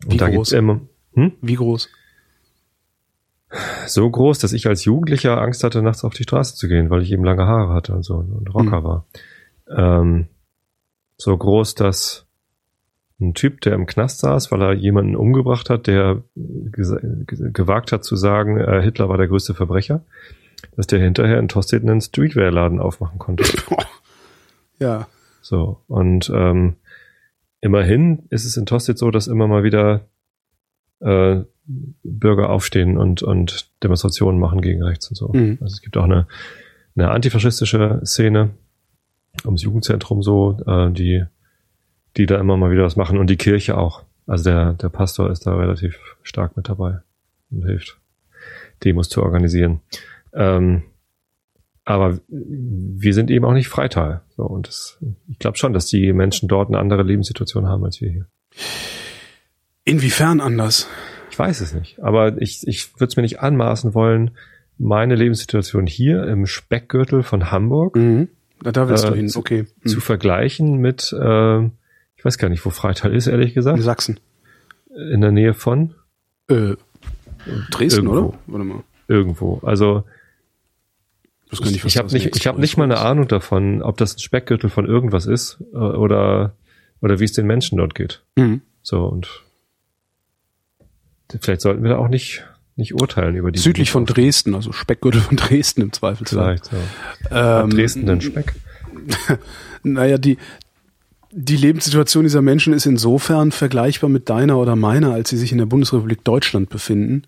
[0.04, 0.34] Und Wie da groß?
[0.34, 0.80] gibt's immer.
[1.14, 1.32] Hm?
[1.40, 1.88] Wie groß?
[3.86, 7.02] So groß, dass ich als Jugendlicher Angst hatte, nachts auf die Straße zu gehen, weil
[7.02, 8.84] ich eben lange Haare hatte und so und Rocker mhm.
[8.84, 9.06] war.
[9.68, 10.26] Ähm,
[11.16, 12.26] so groß, dass
[13.20, 18.16] ein Typ, der im Knast saß, weil er jemanden umgebracht hat, der gewagt hat zu
[18.16, 20.04] sagen, äh, Hitler war der größte Verbrecher,
[20.76, 23.44] dass der hinterher in Tosted einen Streetwear-Laden aufmachen konnte.
[24.78, 25.08] Ja.
[25.40, 26.76] So, und ähm,
[27.62, 30.02] immerhin ist es in Tosted so, dass immer mal wieder
[31.00, 35.28] äh, Bürger aufstehen und, und Demonstrationen machen gegen rechts und so.
[35.32, 35.58] Mhm.
[35.60, 36.26] Also es gibt auch eine,
[36.94, 38.50] eine antifaschistische Szene
[39.44, 41.24] ums Jugendzentrum so, äh, die,
[42.16, 44.04] die da immer mal wieder was machen und die Kirche auch.
[44.26, 47.00] Also der, der Pastor ist da relativ stark mit dabei
[47.50, 47.98] und hilft,
[48.84, 49.80] Demos zu organisieren.
[50.32, 50.82] Ähm,
[51.84, 54.22] aber wir sind eben auch nicht Freital.
[54.36, 54.98] So, und das,
[55.28, 58.26] ich glaube schon, dass die Menschen dort eine andere Lebenssituation haben als wir hier.
[59.84, 60.88] Inwiefern anders?
[61.36, 62.00] Ich weiß es nicht.
[62.00, 64.30] Aber ich, ich würde es mir nicht anmaßen wollen,
[64.78, 67.94] meine Lebenssituation hier im Speckgürtel von Hamburg.
[67.94, 68.28] Mhm.
[68.62, 69.66] Da willst äh, du hin, okay.
[69.82, 69.88] Mhm.
[69.90, 73.76] Zu vergleichen mit, äh, ich weiß gar nicht, wo Freital ist, ehrlich gesagt.
[73.76, 74.18] In Sachsen.
[74.88, 75.94] In der Nähe von?
[76.48, 76.76] Äh,
[77.70, 78.28] Dresden, Irgendwo.
[78.28, 78.38] oder?
[78.46, 78.84] Warte mal.
[79.06, 79.60] Irgendwo.
[79.62, 80.04] Also
[81.50, 84.20] ich, nicht, ich habe nicht, ich habe nicht mal eine Ahnung davon, ob das ein
[84.20, 86.54] Speckgürtel von irgendwas ist äh, oder
[87.02, 88.24] oder wie es den Menschen dort geht.
[88.36, 88.62] Mhm.
[88.80, 89.44] So und
[91.40, 92.44] vielleicht sollten wir da auch nicht
[92.78, 96.58] nicht urteilen über die südlich von Dresden, also Speckgürtel von Dresden im Zweifelsfall.
[96.58, 96.70] Vielleicht.
[97.30, 97.62] Ja.
[97.62, 98.54] Ähm, Dresden denn Speck?
[99.82, 100.36] naja, die
[101.38, 105.58] die Lebenssituation dieser Menschen ist insofern vergleichbar mit deiner oder meiner, als sie sich in
[105.58, 107.24] der Bundesrepublik Deutschland befinden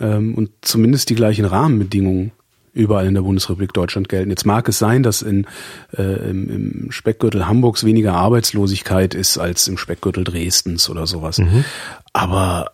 [0.00, 2.30] ähm, und zumindest die gleichen Rahmenbedingungen
[2.72, 4.30] überall in der Bundesrepublik Deutschland gelten.
[4.30, 5.46] Jetzt mag es sein, dass in,
[5.96, 11.38] äh, im, im Speckgürtel Hamburgs weniger Arbeitslosigkeit ist als im Speckgürtel Dresdens oder sowas.
[11.38, 11.64] Mhm.
[12.12, 12.70] Aber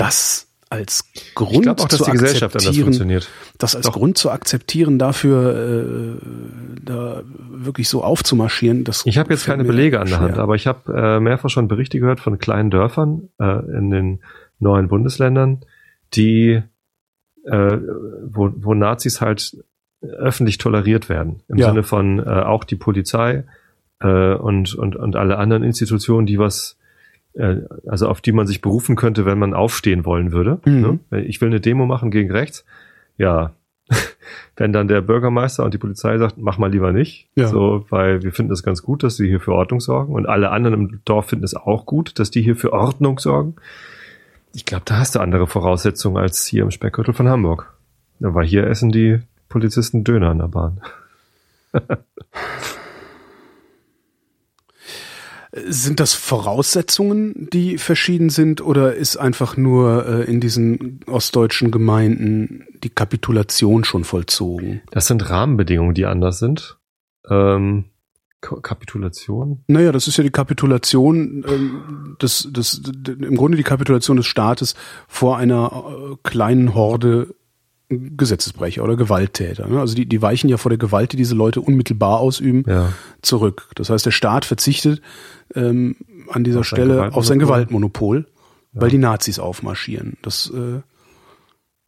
[0.00, 3.22] das als Grund auch, zu akzeptieren,
[3.58, 3.92] das als Doch.
[3.92, 6.26] Grund zu akzeptieren, dafür äh,
[6.84, 8.84] da wirklich so aufzumarschieren.
[8.84, 11.66] Das ich habe jetzt keine Belege an der Hand, aber ich habe äh, mehrfach schon
[11.66, 14.20] Berichte gehört von kleinen Dörfern äh, in den
[14.60, 15.64] neuen Bundesländern,
[16.14, 16.62] die
[17.44, 17.78] äh,
[18.26, 19.56] wo, wo Nazis halt
[20.02, 21.42] öffentlich toleriert werden.
[21.48, 21.68] Im ja.
[21.68, 23.44] Sinne von äh, auch die Polizei
[24.00, 26.78] äh, und, und, und alle anderen Institutionen, die was,
[27.86, 30.60] also auf die man sich berufen könnte, wenn man aufstehen wollen würde.
[30.64, 31.00] Mhm.
[31.10, 31.22] Ne?
[31.22, 32.64] Ich will eine Demo machen gegen rechts.
[33.16, 33.52] Ja,
[34.56, 37.48] wenn dann der Bürgermeister und die Polizei sagt, mach mal lieber nicht, ja.
[37.48, 40.50] so, weil wir finden es ganz gut, dass sie hier für Ordnung sorgen und alle
[40.50, 43.56] anderen im Dorf finden es auch gut, dass die hier für Ordnung sorgen
[44.52, 47.72] ich glaube, da hast du andere Voraussetzungen als hier im Speckgürtel von Hamburg.
[48.18, 50.80] weil hier essen die Polizisten Döner an der Bahn.
[55.52, 62.66] Sind das Voraussetzungen, die verschieden sind, oder ist einfach nur äh, in diesen ostdeutschen Gemeinden
[62.84, 64.82] die Kapitulation schon vollzogen?
[64.92, 66.78] Das sind Rahmenbedingungen, die anders sind.
[67.28, 67.86] Ähm,
[68.40, 69.64] Kapitulation?
[69.66, 74.74] Naja, das ist ja die Kapitulation, ähm, des, des, im Grunde die Kapitulation des Staates
[75.08, 77.34] vor einer äh, kleinen Horde
[77.90, 79.66] Gesetzesbrecher oder Gewalttäter.
[79.66, 79.80] Ne?
[79.80, 82.92] Also die, die weichen ja vor der Gewalt, die diese Leute unmittelbar ausüben, ja.
[83.20, 83.68] zurück.
[83.74, 85.02] Das heißt, der Staat verzichtet
[85.54, 85.96] ähm,
[86.28, 88.26] an dieser auf Stelle auf sein Gewaltmonopol,
[88.72, 88.80] ja.
[88.80, 90.16] weil die Nazis aufmarschieren.
[90.22, 90.80] Das äh,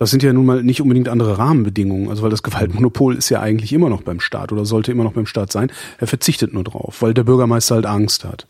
[0.02, 3.40] das sind ja nun mal nicht unbedingt andere Rahmenbedingungen, also weil das Gewaltmonopol ist ja
[3.40, 5.70] eigentlich immer noch beim Staat oder sollte immer noch beim Staat sein.
[5.98, 8.48] Er verzichtet nur drauf, weil der Bürgermeister halt Angst hat.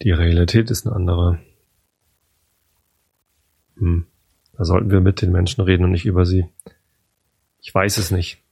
[0.00, 1.38] Die Realität ist eine andere.
[3.76, 4.06] Hm.
[4.60, 6.44] Da sollten wir mit den Menschen reden und nicht über sie.
[7.62, 8.44] Ich weiß es nicht.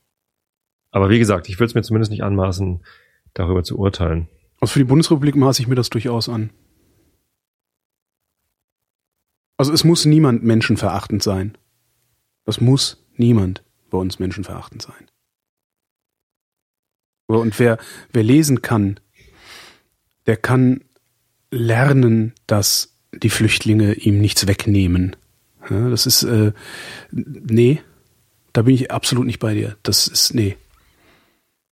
[0.89, 2.83] Aber wie gesagt, ich würde es mir zumindest nicht anmaßen,
[3.35, 4.27] darüber zu urteilen.
[4.59, 6.49] Also für die Bundesrepublik maße ich mir das durchaus an.
[9.55, 11.55] Also es muss niemand menschenverachtend sein.
[12.43, 15.11] Das muss niemand bei uns menschenverachtend sein.
[17.27, 17.77] Und wer,
[18.11, 18.99] wer lesen kann,
[20.25, 20.83] der kann
[21.51, 25.15] lernen, dass die Flüchtlinge ihm nichts wegnehmen.
[25.69, 26.51] Ja, das ist, äh,
[27.11, 27.81] nee,
[28.53, 29.77] da bin ich absolut nicht bei dir.
[29.83, 30.57] Das ist, nee.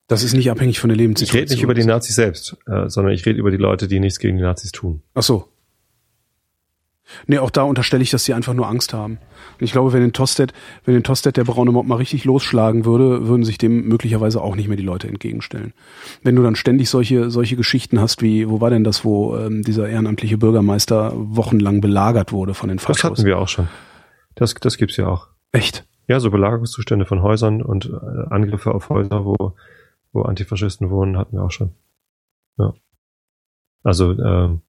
[0.08, 1.44] Das ist nicht abhängig von der Lebenssituation.
[1.44, 4.00] Ich rede nicht über die Nazis selbst, äh, sondern ich rede über die Leute, die
[4.00, 5.02] nichts gegen die Nazis tun.
[5.14, 5.50] Ach so.
[7.26, 9.18] Nee, auch da unterstelle ich, dass sie einfach nur Angst haben.
[9.60, 10.54] Und ich glaube, wenn in Tosted,
[10.86, 14.56] wenn in Tosted der braune Mob mal richtig losschlagen würde, würden sich dem möglicherweise auch
[14.56, 15.74] nicht mehr die Leute entgegenstellen.
[16.22, 19.64] Wenn du dann ständig solche, solche Geschichten hast, wie, wo war denn das, wo ähm,
[19.64, 23.02] dieser ehrenamtliche Bürgermeister wochenlang belagert wurde von den Faschos?
[23.02, 23.70] Das hatten wir auch schon.
[24.38, 25.28] Das, das gibt's ja auch.
[25.52, 25.86] Echt?
[26.08, 29.56] Ja, so Belagerungszustände von Häusern und äh, Angriffe auf Häuser, wo,
[30.14, 31.74] wo Antifaschisten wohnen, hatten wir auch schon.
[32.58, 32.74] Ja.
[33.84, 34.62] Also, ähm,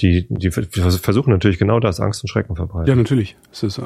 [0.00, 2.88] die, die versuchen natürlich genau das, Angst und Schrecken verbreiten.
[2.88, 3.36] Ja, natürlich.
[3.52, 3.80] Es ist,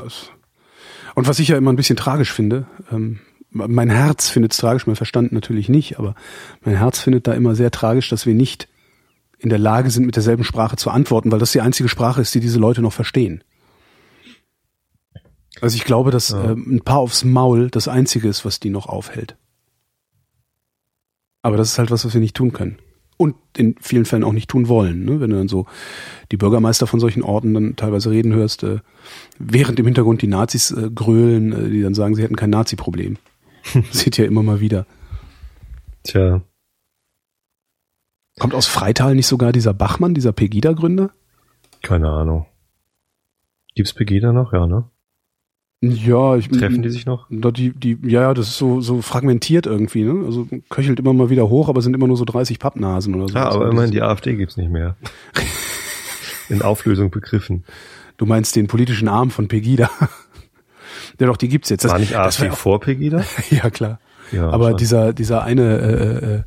[1.14, 4.86] und was ich ja immer ein bisschen tragisch finde, ähm, mein Herz findet es tragisch,
[4.86, 6.14] mein Verstand natürlich nicht, aber
[6.62, 8.68] mein Herz findet da immer sehr tragisch, dass wir nicht
[9.38, 12.34] in der Lage sind, mit derselben Sprache zu antworten, weil das die einzige Sprache ist,
[12.34, 13.42] die diese Leute noch verstehen.
[15.60, 16.52] Also ich glaube, dass ja.
[16.52, 19.36] ähm, ein paar aufs Maul das Einzige ist, was die noch aufhält.
[21.42, 22.78] Aber das ist halt was, was wir nicht tun können
[23.18, 25.04] und in vielen Fällen auch nicht tun wollen.
[25.04, 25.20] Ne?
[25.20, 25.66] Wenn du dann so
[26.30, 28.78] die Bürgermeister von solchen Orten dann teilweise reden hörst, äh,
[29.38, 33.18] während im Hintergrund die Nazis äh, grölen, äh, die dann sagen, sie hätten kein Nazi-Problem.
[33.90, 34.86] Sieht ja immer mal wieder.
[36.04, 36.42] Tja.
[38.38, 41.10] Kommt aus Freital nicht sogar dieser Bachmann, dieser Pegida-Gründer?
[41.82, 42.46] Keine Ahnung.
[43.74, 44.52] Gibt's Pegida noch?
[44.52, 44.88] Ja, ne?
[45.80, 47.26] Ja, ich, treffen die sich noch?
[47.30, 50.26] Die, die, ja, ja, das ist so, so fragmentiert irgendwie, ne?
[50.26, 53.34] Also köchelt immer mal wieder hoch, aber sind immer nur so 30 Pappnasen oder so.
[53.34, 54.96] Ja, aber immerhin die AfD gibt's nicht mehr.
[56.48, 57.64] In Auflösung begriffen.
[58.16, 59.88] Du meinst den politischen Arm von Pegida.
[61.20, 61.84] ja, doch, die gibt's jetzt.
[61.84, 63.22] Das, war nicht AfD war vor Pegida?
[63.50, 64.00] ja, klar.
[64.32, 66.44] Ja, aber dieser, dieser eine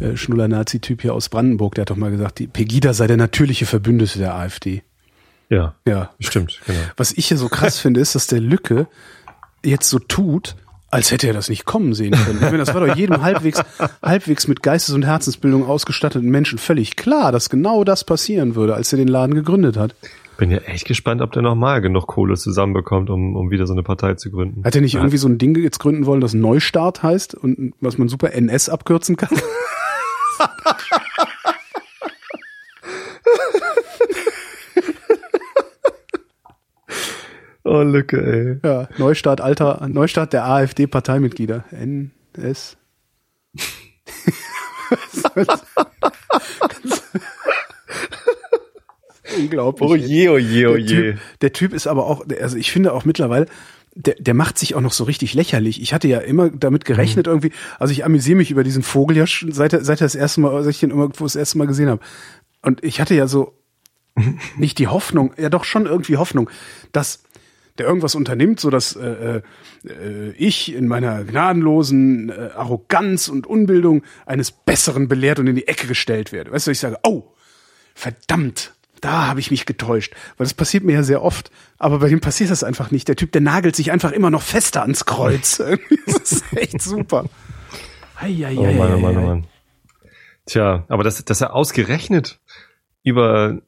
[0.00, 3.06] äh, äh, äh, Schnuller-Nazi-Typ hier aus Brandenburg, der hat doch mal gesagt, die Pegida sei
[3.06, 4.82] der natürliche Verbündete der AfD.
[5.48, 5.74] Ja.
[5.86, 6.10] Ja.
[6.20, 6.78] Stimmt, genau.
[6.96, 8.86] Was ich ja so krass finde, ist, dass der Lücke
[9.64, 10.56] jetzt so tut,
[10.90, 12.36] als hätte er das nicht kommen sehen können.
[12.36, 13.60] Ich meine, das war doch jedem halbwegs,
[14.02, 18.92] halbwegs mit Geistes- und Herzensbildung ausgestatteten Menschen völlig klar, dass genau das passieren würde, als
[18.92, 19.96] er den Laden gegründet hat.
[20.36, 23.82] Bin ja echt gespannt, ob der nochmal genug Kohle zusammenbekommt, um, um wieder so eine
[23.82, 24.64] Partei zu gründen.
[24.64, 25.00] Hat er nicht ja.
[25.00, 28.68] irgendwie so ein Ding jetzt gründen wollen, das Neustart heißt und was man super NS
[28.68, 29.30] abkürzen kann?
[37.74, 38.58] Oh, Lücke, ey.
[38.62, 41.64] Ja, Neustart, alter, Neustart der AfD-Parteimitglieder.
[41.72, 42.76] NS.
[49.36, 49.90] Unglaublich.
[49.90, 50.86] Oh je, oh je, oh je.
[50.86, 53.46] Der typ, der typ ist aber auch, also ich finde auch mittlerweile,
[53.96, 55.82] der, der macht sich auch noch so richtig lächerlich.
[55.82, 57.32] Ich hatte ja immer damit gerechnet mhm.
[57.32, 57.50] irgendwie,
[57.80, 60.62] also ich amüsiere mich über diesen Vogel ja schon seit, seit er das erste Mal,
[60.62, 62.00] seit ich den irgendwo das erste Mal gesehen habe.
[62.62, 63.58] Und ich hatte ja so
[64.56, 66.48] nicht die Hoffnung, ja doch schon irgendwie Hoffnung,
[66.92, 67.24] dass
[67.78, 69.42] der irgendwas unternimmt, so dass äh,
[69.84, 75.66] äh, ich in meiner gnadenlosen äh, Arroganz und Unbildung eines Besseren belehrt und in die
[75.66, 76.52] Ecke gestellt werde.
[76.52, 77.32] Weißt du, ich sage, oh,
[77.94, 80.14] verdammt, da habe ich mich getäuscht.
[80.36, 81.50] Weil das passiert mir ja sehr oft.
[81.78, 83.08] Aber bei dem passiert das einfach nicht.
[83.08, 85.56] Der Typ, der nagelt sich einfach immer noch fester ans Kreuz.
[86.06, 87.26] das ist echt super.
[88.20, 89.46] Hei, hei, oh Mann, oh Mann, oh Mann.
[90.46, 92.40] Tja, aber dass, dass er ausgerechnet
[93.02, 93.60] über,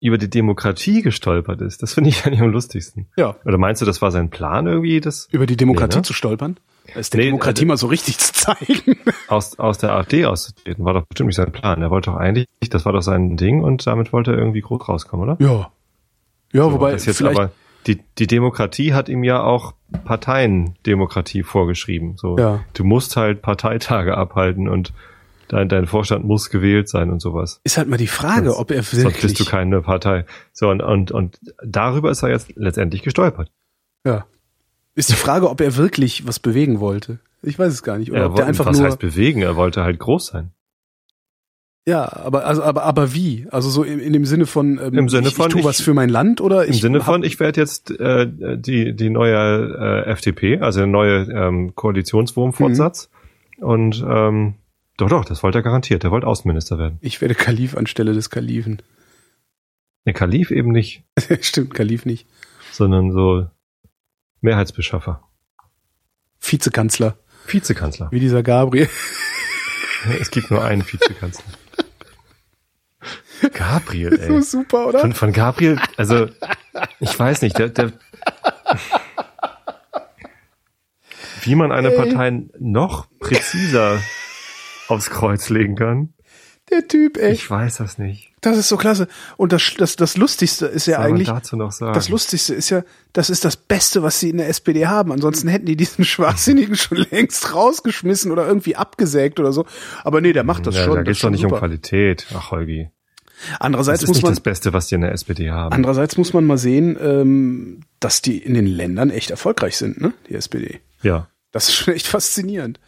[0.00, 3.06] über die Demokratie gestolpert ist, das finde ich eigentlich am lustigsten.
[3.16, 3.36] Ja.
[3.44, 5.00] Oder meinst du, das war sein Plan irgendwie?
[5.00, 6.04] Das, über die Demokratie nee, ne?
[6.04, 6.58] zu stolpern?
[6.94, 8.96] ist der nee, Demokratie also, mal so richtig zu zeigen.
[9.28, 11.82] Aus, aus der AfD auszutreten, war doch bestimmt nicht sein Plan.
[11.82, 14.88] Er wollte doch eigentlich, das war doch sein Ding und damit wollte er irgendwie groß
[14.88, 15.44] rauskommen, oder?
[15.44, 15.70] Ja.
[16.50, 17.52] Ja, so, wobei, jetzt vielleicht, aber,
[17.86, 19.74] die, die Demokratie hat ihm ja auch
[20.04, 22.16] Parteiendemokratie vorgeschrieben.
[22.16, 22.64] So, ja.
[22.72, 24.94] du musst halt Parteitage abhalten und
[25.48, 27.60] dein, dein Vorstand muss gewählt sein und sowas.
[27.64, 29.02] Ist halt mal die Frage, sonst, ob er wirklich.
[29.02, 30.24] Sonst bist du keine Partei.
[30.52, 33.50] So, und, und, und darüber ist er jetzt letztendlich gestolpert.
[34.04, 34.26] Ja.
[34.94, 37.20] Ist die Frage, ob er wirklich was bewegen wollte.
[37.42, 38.10] Ich weiß es gar nicht.
[38.10, 39.42] Oder ob der einfach was nur, heißt bewegen?
[39.42, 40.50] Er wollte halt groß sein.
[41.88, 43.46] Ja, aber also aber aber wie?
[43.50, 45.80] Also so in, in dem Sinne von ähm, im Sinne ich, von ich tue was
[45.80, 50.04] für mein Land oder im ich Sinne von ich werde jetzt äh, die die neue
[50.06, 53.08] äh, FDP, also der neue ähm, Koalitionswurmfortsatz
[53.56, 53.64] mhm.
[53.64, 54.54] und ähm,
[54.98, 56.04] doch doch, das wollte er garantiert.
[56.04, 56.98] Er wollte Außenminister werden.
[57.00, 58.82] Ich werde Kalif anstelle des Kalifen.
[60.04, 61.04] Ne, Kalif eben nicht.
[61.40, 62.26] Stimmt, Kalif nicht.
[62.72, 63.46] Sondern so
[64.40, 65.22] Mehrheitsbeschaffer.
[66.40, 67.16] Vizekanzler.
[67.46, 68.08] Vizekanzler.
[68.10, 68.90] Wie dieser Gabriel.
[70.20, 71.52] Es gibt nur einen Vizekanzler.
[73.52, 74.28] Gabriel, ey.
[74.28, 75.00] So super, oder?
[75.00, 76.28] Von, von Gabriel, also
[77.00, 77.92] ich weiß nicht, der, der
[81.42, 81.96] wie man eine ey.
[81.96, 84.00] Partei noch präziser
[84.88, 86.14] aufs Kreuz legen kann.
[86.70, 87.32] Der Typ, ey.
[87.32, 88.30] Ich weiß das nicht.
[88.42, 89.08] Das ist so klasse.
[89.36, 91.28] Und das, das, das Lustigste ist ja was eigentlich.
[91.28, 91.94] dazu noch sagen?
[91.94, 92.82] Das Lustigste ist ja,
[93.12, 95.10] das ist das Beste, was sie in der SPD haben.
[95.10, 99.64] Ansonsten hätten die diesen Schwachsinnigen schon längst rausgeschmissen oder irgendwie abgesägt oder so.
[100.04, 100.96] Aber nee, der macht das ja, schon.
[100.96, 101.54] Da geht's doch nicht super.
[101.54, 102.26] um Qualität.
[102.34, 102.90] Ach, Holgi.
[103.60, 105.72] Andererseits das ist muss nicht man, das Beste, was die in der SPD haben.
[105.72, 110.12] Andererseits muss man mal sehen, ähm, dass die in den Ländern echt erfolgreich sind, ne?
[110.28, 110.80] Die SPD.
[111.02, 111.28] Ja.
[111.52, 112.78] Das ist schon echt faszinierend.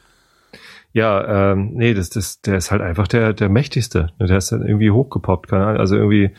[0.93, 4.11] Ja, ähm, nee, das, das, der ist halt einfach der, der mächtigste.
[4.18, 5.80] Der ist halt irgendwie hochgepoppt, keine Ahnung.
[5.80, 6.30] Also irgendwie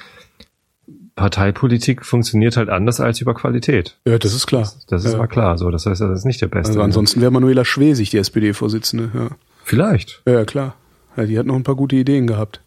[1.16, 4.00] Parteipolitik funktioniert halt anders als über Qualität.
[4.06, 4.64] Ja, das ist klar.
[4.64, 5.18] Das, das ist ja.
[5.18, 5.58] mal klar.
[5.58, 6.70] So, das heißt, das ist nicht der Beste.
[6.70, 9.12] Also ansonsten wäre Manuela Schwesig die SPD-Vorsitzende.
[9.14, 9.30] Ja.
[9.64, 10.22] Vielleicht.
[10.28, 10.76] Ja, klar.
[11.16, 12.62] Ja, die hat noch ein paar gute Ideen gehabt.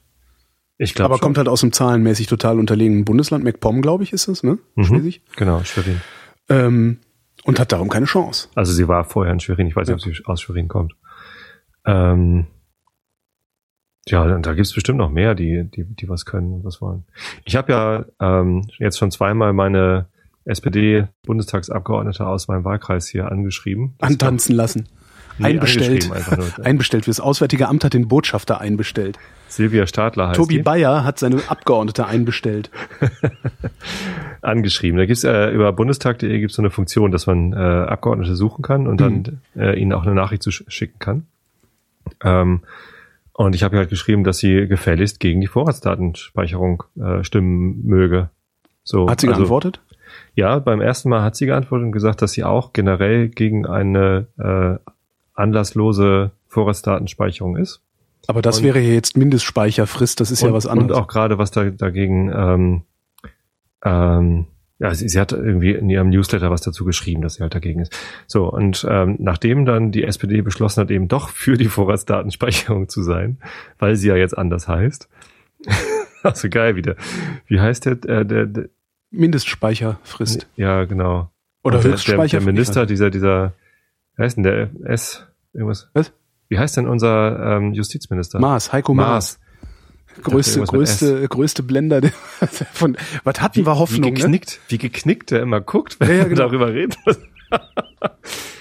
[0.79, 1.07] Ich glaube.
[1.07, 1.23] Aber schon.
[1.23, 3.45] kommt halt aus dem zahlenmäßig total unterlegenen Bundesland.
[3.45, 4.59] MacPom, glaube ich, ist es, ne?
[4.75, 4.85] Mhm.
[4.85, 5.23] Schwesig.
[5.37, 6.01] Genau, Schwerin.
[6.49, 6.99] Ähm,
[7.45, 8.49] und hat darum keine Chance.
[8.55, 9.67] Also sie war vorher in Schwerin.
[9.67, 10.11] Ich weiß nicht, ja.
[10.11, 10.95] ob sie aus Schwerin kommt.
[11.87, 12.47] Ähm,
[14.07, 17.05] ja, da gibt's bestimmt noch mehr, die, die, die was können und was wollen.
[17.45, 20.07] Ich habe ja ähm, jetzt schon zweimal meine
[20.45, 23.95] SPD-Bundestagsabgeordnete aus meinem Wahlkreis hier angeschrieben.
[24.01, 24.89] Antanzen lassen.
[25.39, 26.09] Nee, einbestellt.
[26.63, 27.07] einbestellt.
[27.07, 29.19] Fürs Auswärtige Amt hat den Botschafter einbestellt.
[29.49, 30.63] Silvia Stadler heißt Tobi die.
[30.63, 32.71] Bayer hat seine Abgeordnete einbestellt.
[34.43, 34.99] Angeschrieben.
[34.99, 38.87] Da gibt's äh, über bundestag.de gibt's so eine Funktion, dass man äh, Abgeordnete suchen kann
[38.87, 39.23] und mhm.
[39.25, 41.27] dann äh, ihnen auch eine Nachricht zu schicken kann.
[42.23, 42.63] Ähm,
[43.33, 48.31] und ich habe halt geschrieben, dass sie gefälligst gegen die Vorratsdatenspeicherung äh, stimmen möge.
[48.85, 49.81] So, hat sie also, geantwortet?
[50.35, 54.27] Ja, beim ersten Mal hat sie geantwortet und gesagt, dass sie auch generell gegen eine
[54.39, 54.91] äh,
[55.35, 57.81] anlasslose Vorratsdatenspeicherung ist.
[58.27, 60.97] Aber das und, wäre ja jetzt Mindestspeicherfrist, das ist und, ja was anderes.
[60.97, 62.83] Und auch gerade was da, dagegen ähm,
[63.85, 64.47] ähm,
[64.85, 67.81] ja, sie, sie hat irgendwie in ihrem Newsletter was dazu geschrieben, dass sie halt dagegen
[67.81, 67.97] ist.
[68.27, 73.03] So, und ähm, nachdem dann die SPD beschlossen hat, eben doch für die Vorratsdatenspeicherung zu
[73.03, 73.39] sein,
[73.79, 75.09] weil sie ja jetzt anders heißt.
[76.23, 76.97] also geil wieder.
[77.47, 78.69] Wie heißt der, äh, der, der
[79.11, 80.49] Mindestspeicherfrist.
[80.57, 81.31] Ja, genau.
[81.63, 82.37] Oder der, Höchstspeicher.
[82.37, 83.55] Der, der Minister, dieser, dieser,
[84.17, 85.89] wie heißt denn der S, irgendwas?
[85.95, 86.13] Was?
[86.49, 88.39] Wie heißt denn unser ähm, Justizminister?
[88.39, 89.09] Maas, Heiko Maas.
[89.09, 89.44] Maas
[90.23, 92.01] größte, größte, größte Blender
[92.73, 94.11] von, was hatten wir Hoffnung?
[94.11, 94.59] Wie geknickt, ne?
[94.69, 96.43] wie geknickt der immer guckt, wenn ja, ja, genau.
[96.43, 96.99] darüber redet.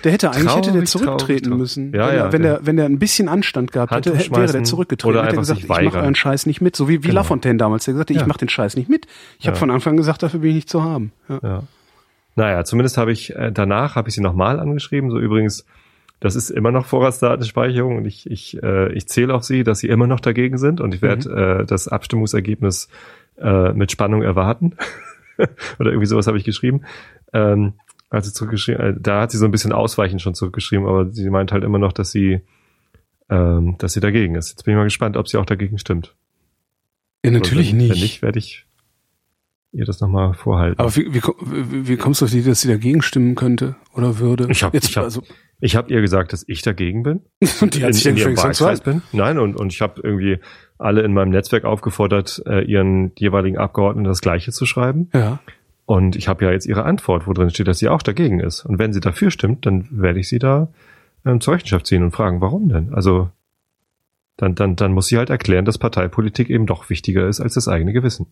[0.04, 1.93] Der hätte eigentlich traurig, hätte der zurücktreten traurig, müssen.
[1.93, 5.18] Ja, wenn, ja, wenn der, wenn der ein bisschen Anstand gehabt hätte, wäre der zurückgetreten.
[5.18, 6.76] Oder hätte gesagt, ich mache euren Scheiß nicht mit.
[6.76, 7.22] So wie, wie genau.
[7.22, 8.28] Lafontaine damals, der gesagt hat, ich ja.
[8.28, 9.08] mache den Scheiß nicht mit.
[9.39, 9.51] Ich ja.
[9.51, 11.14] habe von Anfang gesagt, dafür bin ich nicht zu haben.
[11.30, 11.39] Ja.
[11.41, 11.64] ja.
[12.36, 15.10] Naja, zumindest habe ich äh, danach habe ich sie nochmal angeschrieben.
[15.12, 15.66] So übrigens,
[16.20, 19.89] das ist immer noch Vorratsdatenspeicherung und ich, ich, äh, ich zähle auf sie, dass sie
[19.89, 21.61] immer noch dagegen sind und ich werde mhm.
[21.61, 22.88] äh, das Abstimmungsergebnis
[23.38, 24.76] äh, mit Spannung erwarten.
[25.80, 26.82] Oder irgendwie sowas habe ich geschrieben.
[27.34, 27.74] Ähm,
[28.09, 31.51] also zurückgeschrieben, äh, da hat sie so ein bisschen ausweichend schon zurückgeschrieben, aber sie meint
[31.51, 32.41] halt immer noch, dass sie,
[33.30, 34.51] ähm, dass sie dagegen ist.
[34.51, 36.16] Jetzt bin ich mal gespannt, ob sie auch dagegen stimmt.
[37.26, 37.91] Ja, natürlich wenn, nicht.
[37.91, 38.66] Wenn nicht, werde ich
[39.74, 40.80] ihr das nochmal vorhalten.
[40.80, 44.47] Aber wie, wie, wie, kommst du auf die, dass sie dagegen stimmen könnte oder würde?
[44.51, 45.24] Ich habe ich hab, also,
[45.64, 47.22] ich hab ihr gesagt, dass ich dagegen bin.
[47.61, 49.01] und die hat sich in, in ihrem Wahlkreis bin.
[49.14, 50.39] Nein, und, und ich habe irgendwie
[50.78, 55.09] alle in meinem Netzwerk aufgefordert, äh, ihren jeweiligen Abgeordneten das Gleiche zu schreiben.
[55.14, 55.39] Ja.
[55.86, 58.66] Und ich habe ja jetzt ihre Antwort, wo drin steht, dass sie auch dagegen ist.
[58.66, 60.68] Und wenn sie dafür stimmt, dann werde ich sie da
[61.26, 62.93] ähm, zur Rechenschaft ziehen und fragen, warum denn?
[62.93, 63.30] Also
[64.36, 67.70] dann, dann, dann muss sie halt erklären, dass Parteipolitik eben doch wichtiger ist als das
[67.70, 68.28] eigene Gewissen.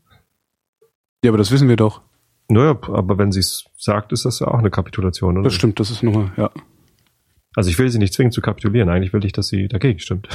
[1.23, 2.01] Ja, aber das wissen wir doch.
[2.49, 5.45] Naja, aber wenn sie es sagt, ist das ja auch eine Kapitulation, oder?
[5.45, 6.49] Das stimmt, das ist nochmal, ja.
[7.56, 8.89] Also ich will sie nicht zwingen zu kapitulieren.
[8.89, 10.30] Eigentlich will ich, dass sie dagegen stimmt.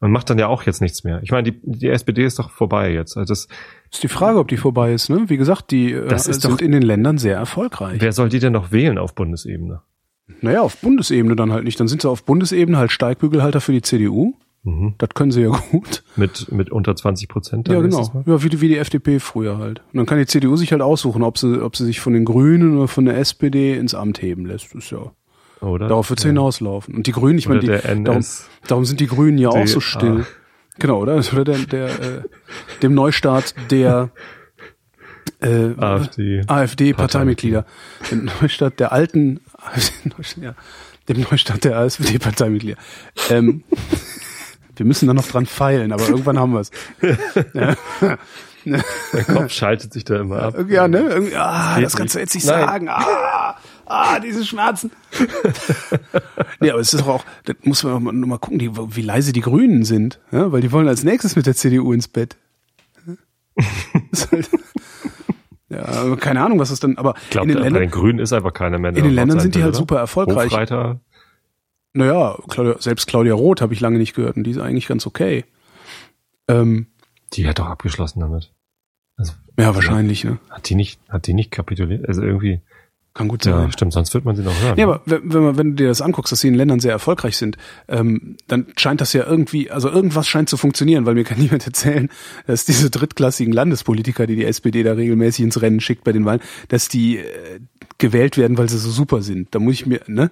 [0.00, 1.20] Und macht dann ja auch jetzt nichts mehr.
[1.22, 3.18] Ich meine, die, die SPD ist doch vorbei jetzt.
[3.18, 3.48] Also das
[3.92, 5.10] ist die Frage, ob die vorbei ist.
[5.10, 5.28] Ne?
[5.28, 8.00] Wie gesagt, die äh, das ist sind doch, in den Ländern sehr erfolgreich.
[8.00, 9.82] Wer soll die denn noch wählen auf Bundesebene?
[10.40, 11.78] Naja, auf Bundesebene dann halt nicht.
[11.78, 14.34] Dann sind sie auf Bundesebene halt Steigbügelhalter für die CDU.
[14.62, 14.94] Mhm.
[14.96, 16.02] Das können sie ja gut.
[16.16, 17.68] Mit, mit unter 20 Prozent?
[17.68, 18.22] Ja, genau.
[18.26, 19.80] Ja, wie, wie die FDP früher halt.
[19.92, 22.24] Und dann kann die CDU sich halt aussuchen, ob sie, ob sie sich von den
[22.24, 24.74] Grünen oder von der SPD ins Amt heben lässt.
[24.74, 25.12] Das ist ja.
[25.60, 25.88] Oder?
[25.88, 26.28] Darauf wird es ja.
[26.28, 26.94] hinauslaufen.
[26.94, 28.24] Und die Grünen, ich meine, darum,
[28.66, 30.26] darum sind die Grünen ja auch so still.
[30.78, 31.16] Genau, oder?
[31.16, 32.22] Oder der, der äh,
[32.82, 34.10] dem Neustart der
[35.40, 36.94] äh, AfD, AfD.
[38.10, 39.40] Dem Neustart der alten
[40.40, 40.54] ja,
[41.08, 42.78] dem Neustart der AfD-Parteimitglieder.
[43.30, 43.64] Ähm,
[44.76, 46.70] wir müssen da noch dran feilen, aber irgendwann haben wir es.
[47.52, 47.76] Ja.
[48.64, 50.54] Der Kopf schaltet sich da immer ab.
[50.68, 50.98] Ja, ne?
[50.98, 52.60] Irgendwie, ah, das kannst du jetzt nicht Nein.
[52.60, 52.88] sagen.
[52.90, 53.56] Ah,
[53.90, 54.92] ah, diese Schmerzen.
[56.60, 59.32] ja, aber es ist doch auch, das muss man nur mal gucken, die, wie leise
[59.32, 60.52] die Grünen sind, ja?
[60.52, 62.36] weil die wollen als nächstes mit der CDU ins Bett.
[64.30, 64.48] halt,
[65.68, 68.18] ja, keine Ahnung, was ist dann, aber ich glaub, in den Ländern, bei den Grünen
[68.20, 68.90] ist einfach keiner mehr.
[68.90, 70.50] In den Ländern sind die halt super erfolgreich.
[70.50, 71.00] Hofreiter.
[71.92, 75.06] Naja, Claudia, selbst Claudia Roth habe ich lange nicht gehört und die ist eigentlich ganz
[75.06, 75.44] okay.
[76.46, 76.86] Ähm,
[77.32, 78.52] die hat doch abgeschlossen damit.
[79.16, 80.38] Also, ja, wahrscheinlich, ne?
[80.48, 82.06] Hat die nicht, hat die nicht kapituliert?
[82.08, 82.62] Also irgendwie.
[83.12, 83.54] Kann gut sein.
[83.54, 84.78] Ja, stimmt, sonst wird man sie noch hören.
[84.78, 87.36] Ja, aber wenn, man, wenn du dir das anguckst, dass sie in Ländern sehr erfolgreich
[87.36, 87.56] sind,
[87.88, 91.66] ähm, dann scheint das ja irgendwie, also irgendwas scheint zu funktionieren, weil mir kann niemand
[91.66, 92.08] erzählen,
[92.46, 96.40] dass diese drittklassigen Landespolitiker, die die SPD da regelmäßig ins Rennen schickt bei den Wahlen,
[96.68, 97.24] dass die äh,
[97.98, 99.54] gewählt werden, weil sie so super sind.
[99.54, 100.30] Da muss ich mir, ne?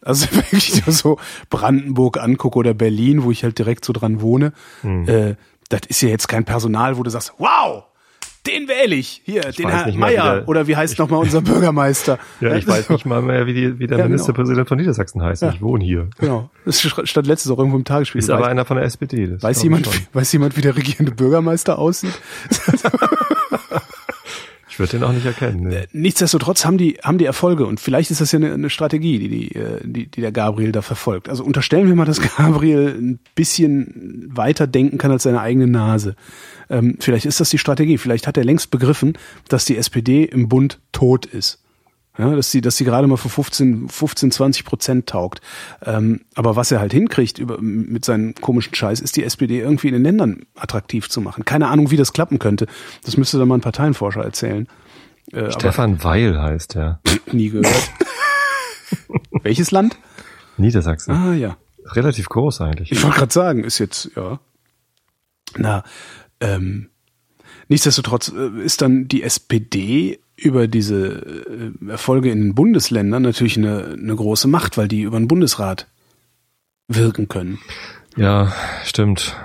[0.00, 1.18] Also wenn ich so
[1.50, 4.52] Brandenburg angucke oder Berlin, wo ich halt direkt so dran wohne,
[4.82, 5.08] hm.
[5.08, 5.34] äh,
[5.68, 7.84] das ist ja jetzt kein Personal, wo du sagst, wow,
[8.50, 9.22] den wähle ich.
[9.24, 10.44] Hier, ich den Herrn Meier.
[10.46, 12.18] Oder wie heißt nochmal unser Bürgermeister?
[12.40, 14.08] ja, ich weiß nicht mal mehr, wie, die, wie der ja, genau.
[14.08, 14.68] Ministerpräsident genau.
[14.68, 15.42] von Niedersachsen heißt.
[15.42, 15.50] Ja.
[15.50, 16.08] Ich wohne hier.
[16.18, 16.50] Genau.
[16.64, 18.18] Das stand letztes auch irgendwo im Tagesspiel.
[18.18, 19.40] Ist aber einer von der SPD.
[19.40, 22.14] weiß jemand, weiß jemand, wie der regierende Bürgermeister aussieht?
[24.80, 25.68] Würde den auch nicht erkennen.
[25.68, 25.86] Ne?
[25.92, 29.28] Nichtsdestotrotz haben die, haben die Erfolge und vielleicht ist das ja eine, eine Strategie, die,
[29.28, 31.28] die, äh, die, die der Gabriel da verfolgt.
[31.28, 36.16] Also unterstellen wir mal, dass Gabriel ein bisschen weiter denken kann als seine eigene Nase.
[36.70, 37.98] Ähm, vielleicht ist das die Strategie.
[37.98, 39.18] Vielleicht hat er längst begriffen,
[39.48, 41.62] dass die SPD im Bund tot ist.
[42.18, 45.40] Ja, dass sie, dass sie gerade mal für 15, 15, 20 Prozent taugt.
[45.82, 49.88] Ähm, aber was er halt hinkriegt über, mit seinem komischen Scheiß, ist die SPD irgendwie
[49.88, 51.44] in den Ländern attraktiv zu machen.
[51.44, 52.66] Keine Ahnung, wie das klappen könnte.
[53.04, 54.68] Das müsste dann mal ein Parteienforscher erzählen.
[55.32, 57.00] Äh, Stefan Weil heißt er.
[57.32, 57.90] Nie gehört.
[59.42, 59.96] Welches Land?
[60.56, 61.12] Niedersachsen.
[61.12, 61.56] Ah, ja.
[61.86, 62.92] Relativ groß eigentlich.
[62.92, 64.40] Ich wollte gerade sagen, ist jetzt, ja.
[65.56, 65.84] Na,
[66.40, 66.90] ähm,
[67.68, 73.96] nichtsdestotrotz äh, ist dann die SPD über diese äh, Erfolge in den Bundesländern natürlich eine,
[73.98, 75.86] eine große Macht, weil die über den Bundesrat
[76.88, 77.58] wirken können.
[78.16, 78.52] Ja,
[78.84, 79.36] stimmt.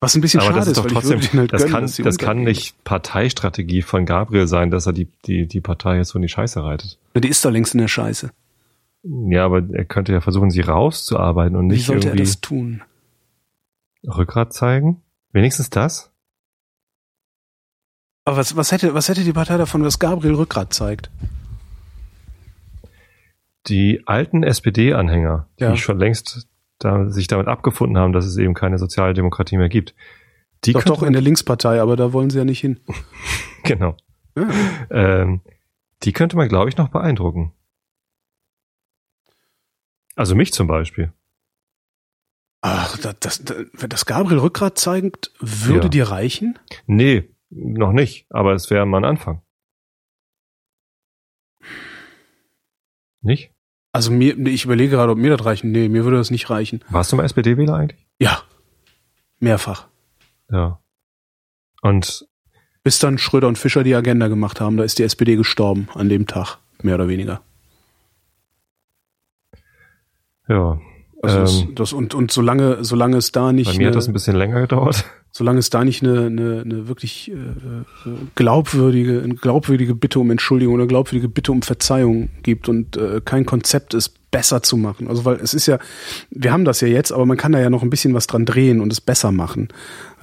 [0.00, 2.42] Was ein bisschen Aber schade das ist, doch trotzdem, halt das gönnen, kann, das kann
[2.42, 6.28] nicht Parteistrategie von Gabriel sein, dass er die, die, die Partei jetzt so in die
[6.28, 6.98] Scheiße reitet.
[7.16, 8.30] Die ist doch längst in der Scheiße.
[9.02, 12.40] Ja, aber er könnte ja versuchen, sie rauszuarbeiten und nicht Wie sollte irgendwie er das
[12.40, 12.82] tun?
[14.06, 15.02] Rückgrat zeigen?
[15.32, 16.12] Wenigstens das?
[18.28, 21.10] Aber was, was, hätte, was hätte die Partei davon, dass Gabriel Rückgrat zeigt?
[23.68, 25.72] Die alten SPD-Anhänger, ja.
[25.72, 26.46] die schon längst
[26.78, 29.94] da, sich damit abgefunden haben, dass es eben keine Sozialdemokratie mehr gibt.
[30.64, 32.78] Die doch, doch, in der Linkspartei, aber da wollen sie ja nicht hin.
[33.62, 33.96] genau.
[34.36, 34.50] Ja.
[34.90, 35.40] Ähm,
[36.02, 37.54] die könnte man, glaube ich, noch beeindrucken.
[40.16, 41.14] Also mich zum Beispiel.
[42.60, 43.42] Ach, das, das,
[43.88, 45.88] das Gabriel Rückgrat zeigt, würde ja.
[45.88, 46.58] dir reichen?
[46.86, 49.42] Nee, noch nicht, aber es wäre mal ein Anfang.
[53.20, 53.52] Nicht?
[53.92, 55.72] Also mir, ich überlege gerade, ob mir das reichen.
[55.72, 56.84] Nee, mir würde das nicht reichen.
[56.90, 58.06] Warst du mal SPD-Wähler eigentlich?
[58.18, 58.42] Ja.
[59.40, 59.88] Mehrfach.
[60.50, 60.80] Ja.
[61.82, 62.28] Und
[62.82, 66.08] bis dann Schröder und Fischer die Agenda gemacht haben, da ist die SPD gestorben an
[66.08, 67.42] dem Tag, mehr oder weniger.
[70.48, 70.80] Ja.
[71.22, 73.70] Also ähm, das, und, und solange, solange es da nicht.
[73.70, 75.04] Bei mir hat das ein bisschen länger gedauert.
[75.38, 80.32] Solange es da nicht eine, eine, eine wirklich äh, äh, glaubwürdige, eine glaubwürdige Bitte um
[80.32, 85.06] Entschuldigung oder glaubwürdige Bitte um Verzeihung gibt und äh, kein Konzept ist, besser zu machen.
[85.06, 85.78] Also weil es ist ja,
[86.30, 88.46] wir haben das ja jetzt, aber man kann da ja noch ein bisschen was dran
[88.46, 89.68] drehen und es besser machen.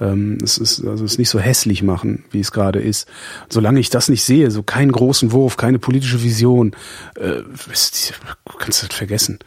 [0.02, 3.08] Ähm, es ist also es nicht so hässlich machen, wie es gerade ist.
[3.48, 6.72] Solange ich das nicht sehe, so keinen großen Wurf, keine politische Vision,
[7.14, 7.40] äh,
[8.58, 9.38] kannst du das vergessen.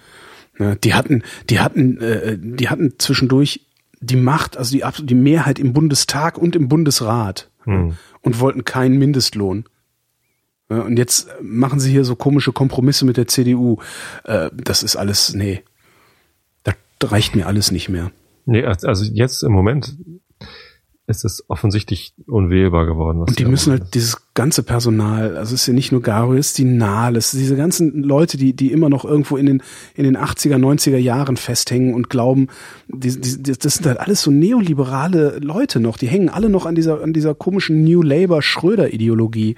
[0.57, 3.61] Ja, die hatten, die hatten, äh, die hatten zwischendurch
[4.01, 7.95] die Macht, also die, die Mehrheit im Bundestag und im Bundesrat hm.
[8.21, 9.65] und wollten keinen Mindestlohn.
[10.69, 13.77] Und jetzt machen sie hier so komische Kompromisse mit der CDU.
[14.23, 15.63] Äh, das ist alles, nee,
[16.63, 18.11] das reicht mir alles nicht mehr.
[18.45, 19.97] Nee, also jetzt im Moment
[21.09, 23.21] ist es offensichtlich unwählbar geworden.
[23.21, 23.95] und die müssen halt ist.
[23.95, 26.03] dieses ganze Personal, also es ist ja nicht nur
[26.35, 29.63] ist die Nahles, diese ganzen Leute, die, die immer noch irgendwo in den,
[29.95, 32.47] in den 80er, 90er Jahren festhängen und glauben,
[32.87, 36.75] die, die, das sind halt alles so neoliberale Leute noch, die hängen alle noch an
[36.75, 39.55] dieser, an dieser komischen New Labour Schröder-Ideologie.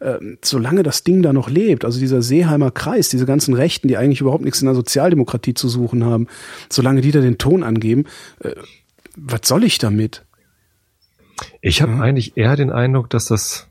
[0.00, 3.96] Ähm, solange das Ding da noch lebt, also dieser Seeheimer Kreis, diese ganzen Rechten, die
[3.96, 6.26] eigentlich überhaupt nichts in der Sozialdemokratie zu suchen haben,
[6.70, 8.04] solange die da den Ton angeben,
[8.40, 8.52] äh,
[9.16, 10.24] was soll ich damit?
[11.60, 12.02] Ich habe mhm.
[12.02, 13.68] eigentlich eher den Eindruck, dass das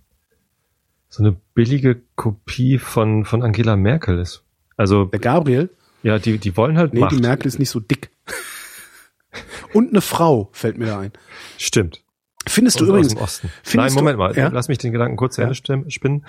[1.09, 4.43] so eine billige Kopie von, von Angela Merkel ist.
[4.76, 5.05] Also.
[5.05, 5.70] Der Gabriel?
[6.03, 7.11] Ja, die, die wollen halt Nee, Macht.
[7.13, 8.09] die Merkel ist nicht so dick.
[9.74, 11.11] Und eine Frau fällt mir da ein.
[11.57, 12.03] Stimmt.
[12.47, 13.15] Findest du aus, übrigens.
[13.15, 13.51] Aus Osten.
[13.74, 14.36] Nein, Moment du, mal.
[14.36, 14.47] Ja?
[14.49, 15.89] Lass mich den Gedanken kurz zu Ende ja.
[15.89, 16.26] spinnen.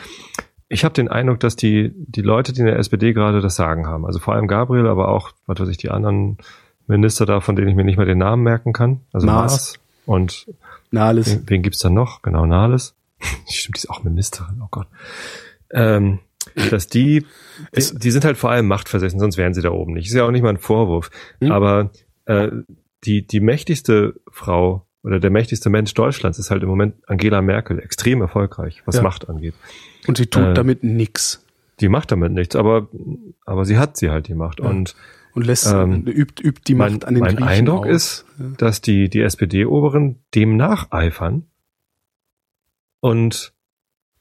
[0.69, 3.87] Ich habe den Eindruck, dass die, die Leute, die in der SPD gerade das Sagen
[3.87, 6.39] haben, also vor allem Gabriel, aber auch, was weiß ich, die anderen
[6.87, 9.01] Minister da, von denen ich mir nicht mehr den Namen merken kann.
[9.13, 10.47] Also Maas, Maas und
[10.91, 11.31] Nahles.
[11.31, 12.23] Wen, wen gibt's da noch?
[12.23, 12.95] Genau, Nahles.
[13.49, 14.87] Stimmt, die ist auch Ministerin, oh Gott.
[15.71, 16.21] Ähm,
[16.71, 17.27] dass die,
[17.77, 20.07] die, die sind halt vor allem machtversessen, sonst wären sie da oben nicht.
[20.07, 21.11] Ist ja auch nicht mal ein Vorwurf.
[21.41, 21.53] Mhm.
[21.53, 21.91] Aber
[22.25, 22.49] äh,
[23.05, 27.79] die, die mächtigste Frau oder der mächtigste Mensch Deutschlands ist halt im Moment Angela Merkel,
[27.79, 29.03] extrem erfolgreich, was ja.
[29.03, 29.55] Macht angeht.
[30.07, 31.45] Und sie tut äh, damit nix.
[31.81, 32.89] Die macht damit nichts, aber,
[33.45, 34.61] aber sie hat sie halt die Macht.
[34.61, 34.67] Ja.
[34.67, 34.97] Und
[35.39, 37.93] und lässt ähm, übt, übt die Macht mein, an den Mein Griechen Eindruck aus.
[37.93, 38.25] ist,
[38.59, 41.45] dass die, die SPD-Oberen dem nacheifern
[42.99, 43.53] und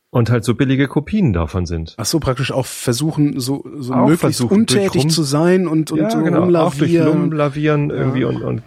[0.09, 1.95] und halt so billige Kopien davon sind.
[1.97, 5.99] Ach so, praktisch auch versuchen, so, so auch möglichst untätig rum, zu sein und, und
[5.99, 7.07] ja, so genau, rumlavieren.
[7.07, 8.27] Auch durch rumlavieren irgendwie ja.
[8.27, 8.63] und, und,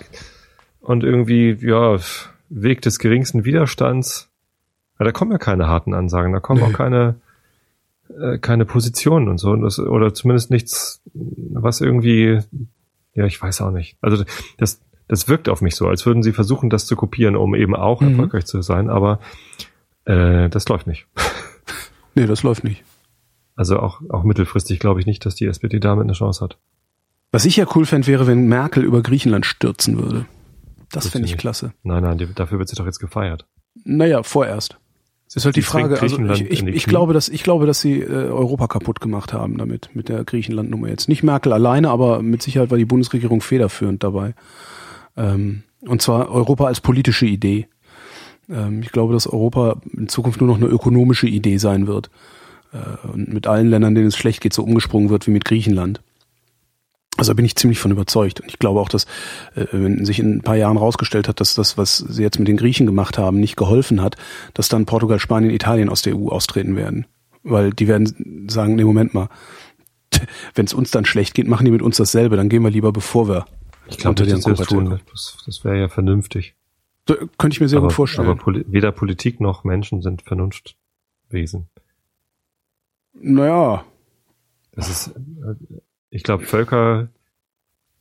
[0.81, 1.99] und irgendwie, ja,
[2.49, 4.29] Weg des geringsten Widerstands.
[4.99, 6.67] Ja, da kommen ja keine harten Ansagen, da kommen nee.
[6.67, 7.15] auch keine,
[8.19, 12.41] äh, keine Position und so, und das, oder zumindest nichts, was irgendwie,
[13.15, 13.99] ja, ich weiß auch nicht.
[14.01, 14.25] Also
[14.59, 17.75] das, das wirkt auf mich so, als würden sie versuchen, das zu kopieren, um eben
[17.75, 18.11] auch mhm.
[18.11, 19.21] erfolgreich zu sein, aber
[20.05, 21.07] äh, das läuft nicht.
[22.15, 22.85] nee, das läuft nicht.
[23.57, 26.59] Also auch, auch mittelfristig glaube ich nicht, dass die SPD damit eine Chance hat.
[27.33, 30.27] Was ich ja cool fände, wäre, wenn Merkel über Griechenland stürzen würde.
[30.91, 31.73] Das fände ich klasse.
[31.85, 33.47] Nein, nein, die, dafür wird sie doch jetzt gefeiert.
[33.85, 34.80] Naja, vorerst.
[35.33, 36.01] Das ist halt die, die Frage.
[36.01, 39.59] Also ich, ich, ich glaube, dass ich glaube, dass sie äh, Europa kaputt gemacht haben
[39.59, 41.09] damit mit der Griechenland-Nummer jetzt.
[41.09, 44.35] Nicht Merkel alleine, aber mit Sicherheit war die Bundesregierung federführend dabei.
[45.17, 47.69] Ähm, und zwar Europa als politische Idee.
[48.51, 52.11] Ähm, ich glaube, dass Europa in Zukunft nur noch eine ökonomische Idee sein wird
[52.73, 56.01] äh, und mit allen Ländern, denen es schlecht geht, so umgesprungen wird wie mit Griechenland.
[57.21, 58.41] Also da bin ich ziemlich von überzeugt.
[58.41, 59.05] Und ich glaube auch, dass
[59.55, 62.49] äh, wenn sich in ein paar Jahren rausgestellt hat, dass das, was sie jetzt mit
[62.49, 64.17] den Griechen gemacht haben, nicht geholfen hat,
[64.55, 67.05] dass dann Portugal, Spanien, Italien aus der EU austreten werden.
[67.43, 69.29] Weil die werden sagen, nee, Moment mal,
[70.55, 72.91] wenn es uns dann schlecht geht, machen die mit uns dasselbe, dann gehen wir lieber,
[72.91, 73.45] bevor wir
[73.87, 74.99] ich glaube, das, das, tun.
[75.11, 76.55] das, das wäre ja vernünftig.
[77.07, 78.29] So, könnte ich mir sehr aber, gut vorstellen.
[78.29, 81.69] Aber Poli weder Politik noch Menschen sind Vernunftwesen.
[83.13, 83.85] Naja.
[84.73, 85.81] Das ist, äh,
[86.11, 87.09] ich glaube, Völker,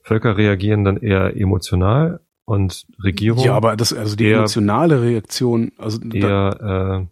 [0.01, 3.43] Völker reagieren dann eher emotional und Regierung.
[3.45, 7.05] Ja, aber das, also die eher, emotionale Reaktion, also eher, da, äh,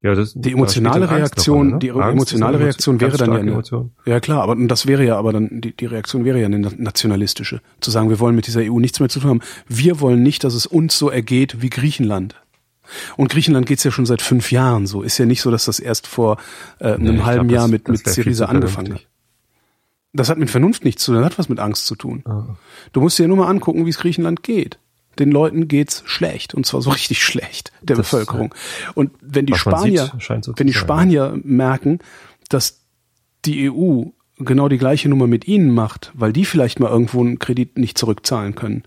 [0.00, 1.78] ja, das, die emotionale Reaktion, ne?
[1.80, 3.90] die Angst emotionale Reaktion wäre dann ja eine, Emotion.
[4.06, 7.60] ja klar, aber das wäre ja aber dann die, die Reaktion wäre ja eine nationalistische,
[7.80, 9.40] zu sagen, wir wollen mit dieser EU nichts mehr zu tun haben.
[9.66, 12.36] Wir wollen nicht, dass es uns so ergeht wie Griechenland.
[13.16, 15.02] Und Griechenland geht's ja schon seit fünf Jahren so.
[15.02, 16.38] Ist ja nicht so, dass das erst vor
[16.78, 19.06] äh, einem nee, halben glaub, Jahr mit, mit Syriza angefangen hat.
[20.12, 22.22] Das hat mit Vernunft nichts zu tun, das hat was mit Angst zu tun.
[22.24, 22.56] Ah.
[22.92, 24.78] Du musst dir nur mal angucken, wie es Griechenland geht.
[25.18, 28.54] Den Leuten geht's schlecht und zwar so richtig schlecht der das, Bevölkerung.
[28.94, 31.98] Und wenn die Spanier, sieht, so wenn die Spanier merken,
[32.48, 32.80] dass
[33.44, 34.04] die EU
[34.38, 37.98] genau die gleiche Nummer mit ihnen macht, weil die vielleicht mal irgendwo einen Kredit nicht
[37.98, 38.84] zurückzahlen können,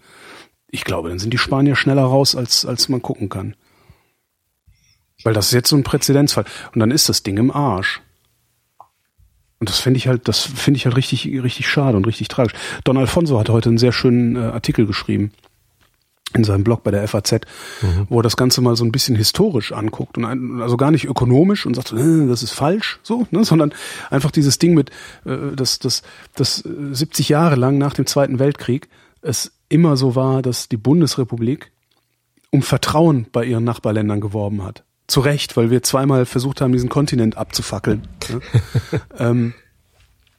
[0.72, 3.56] ich glaube, dann sind die Spanier schneller raus, als, als man gucken kann.
[5.24, 6.46] Weil das ist jetzt so ein Präzedenzfall.
[6.74, 8.02] Und dann ist das Ding im Arsch.
[9.62, 12.54] Und das finde ich halt, das finde ich halt richtig, richtig schade und richtig tragisch.
[12.84, 15.32] Don Alfonso hat heute einen sehr schönen äh, Artikel geschrieben
[16.34, 17.34] in seinem Blog bei der FAZ,
[17.84, 18.08] mhm.
[18.10, 21.06] wo er das Ganze mal so ein bisschen historisch anguckt und ein, also gar nicht
[21.06, 23.72] ökonomisch und sagt, äh, das ist falsch, so, ne, sondern
[24.10, 24.90] einfach dieses Ding mit,
[25.26, 26.02] äh, das, das,
[26.34, 28.90] das 70 Jahre lang nach dem Zweiten Weltkrieg
[29.22, 31.72] es immer so war, dass die Bundesrepublik
[32.50, 34.84] um Vertrauen bei ihren Nachbarländern geworben hat.
[35.12, 38.08] Zu Recht, weil wir zweimal versucht haben, diesen Kontinent abzufackeln.
[38.30, 38.40] Ne?
[39.20, 39.54] ähm,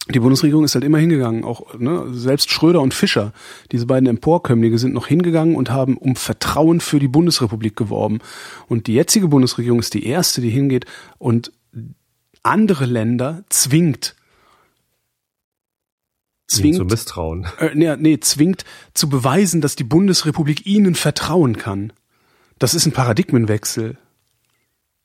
[0.09, 3.35] die Bundesregierung ist halt immer hingegangen, auch ne, selbst Schröder und Fischer,
[3.71, 8.21] diese beiden Emporkömmlinge, sind noch hingegangen und haben um Vertrauen für die Bundesrepublik geworben.
[8.67, 10.87] Und die jetzige Bundesregierung ist die erste, die hingeht
[11.19, 11.53] und
[12.43, 14.17] andere Länder zwingt,
[16.49, 17.47] zwingt zu misstrauen.
[17.59, 18.65] Äh, nee, nee, zwingt
[18.95, 21.93] zu beweisen, dass die Bundesrepublik ihnen vertrauen kann.
[22.59, 23.99] Das ist ein Paradigmenwechsel.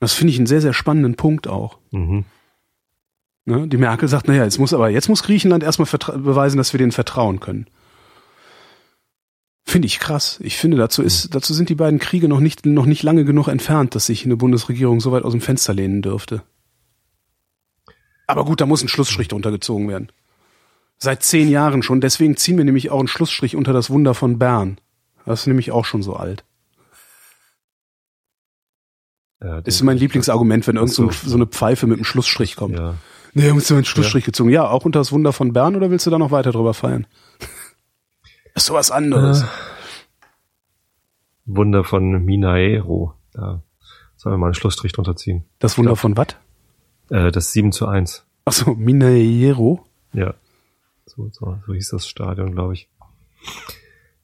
[0.00, 1.78] Das finde ich einen sehr, sehr spannenden Punkt auch.
[1.90, 2.24] Mhm.
[3.44, 3.66] Ne?
[3.66, 5.88] Die Merkel sagt, naja, jetzt muss aber, jetzt muss Griechenland erstmal
[6.18, 7.66] beweisen, dass wir denen vertrauen können.
[9.64, 10.38] Finde ich krass.
[10.42, 11.30] Ich finde, dazu ist, mhm.
[11.32, 14.36] dazu sind die beiden Kriege noch nicht, noch nicht lange genug entfernt, dass sich eine
[14.36, 16.42] Bundesregierung so weit aus dem Fenster lehnen dürfte.
[18.26, 20.12] Aber gut, da muss ein Schlussstrich drunter gezogen werden.
[20.98, 22.00] Seit zehn Jahren schon.
[22.00, 24.78] Deswegen ziehen wir nämlich auch einen Schlussstrich unter das Wunder von Bern.
[25.24, 26.44] Das ist nämlich auch schon so alt.
[29.42, 32.76] Ja, ist mein Lieblingsargument, wenn irgend so, so eine Pfeife mit einem Schlussstrich kommt.
[32.76, 32.94] Ja.
[33.34, 34.26] Nee, musst du einen Schlussstrich ja.
[34.26, 34.50] gezogen.
[34.50, 37.06] Ja, auch unter das Wunder von Bern oder willst du da noch weiter drüber feiern?
[38.54, 39.42] ist sowas anderes.
[39.42, 39.46] Äh,
[41.44, 43.14] Wunder von Minaero.
[43.32, 43.62] Da
[44.16, 45.44] sollen wir mal einen Schlussstrich drunter ziehen.
[45.60, 46.28] Das Wunder von was?
[47.10, 48.24] Äh, das 7 zu 1.
[48.44, 49.86] Ach so, Minaero?
[50.12, 50.34] Ja.
[51.06, 52.88] So, so, so hieß das Stadion, glaube ich.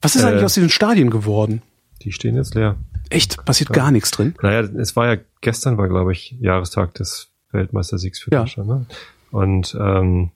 [0.01, 1.61] Was ist äh, eigentlich aus diesen Stadien geworden?
[2.01, 2.75] Die stehen jetzt leer.
[3.09, 3.43] Echt?
[3.45, 3.75] Passiert ja.
[3.75, 4.35] gar nichts drin?
[4.41, 8.39] Naja, es war ja, gestern war, glaube ich, Jahrestag des Weltmeistersiegs für ja.
[8.39, 8.69] Deutschland.
[8.69, 8.85] Ne?
[9.31, 10.31] Und ähm,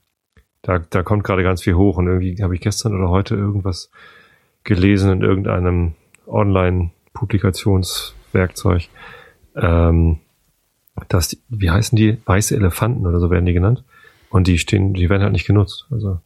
[0.62, 1.98] da, da kommt gerade ganz viel hoch.
[1.98, 3.92] Und irgendwie habe ich gestern oder heute irgendwas
[4.64, 5.94] gelesen in irgendeinem
[6.28, 8.88] Online-Publikationswerkzeug,
[9.56, 10.20] ähm,
[11.08, 13.84] dass, die, wie heißen die, weiße Elefanten oder so werden die genannt.
[14.30, 15.88] Und die stehen, die werden halt nicht genutzt.
[15.90, 16.20] Also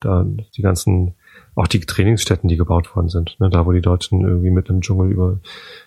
[0.00, 0.24] da
[0.56, 1.14] die ganzen,
[1.54, 4.80] auch die Trainingsstätten, die gebaut worden sind, ne, da wo die Deutschen irgendwie mit im
[4.80, 5.38] Dschungel über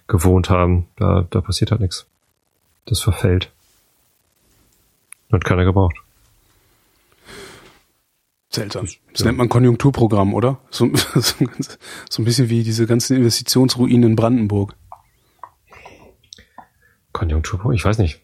[0.08, 2.06] gewohnt haben, da, da passiert halt nichts.
[2.86, 3.52] Das verfällt.
[5.30, 5.96] Wird keiner gebraucht.
[8.50, 8.88] Seltsam.
[9.12, 9.26] Das ja.
[9.26, 10.60] nennt man Konjunkturprogramm, oder?
[10.70, 11.46] So, so,
[12.10, 14.76] so, ein bisschen wie diese ganzen Investitionsruinen in Brandenburg.
[17.12, 17.74] Konjunkturprogramm?
[17.74, 18.22] Ich weiß nicht.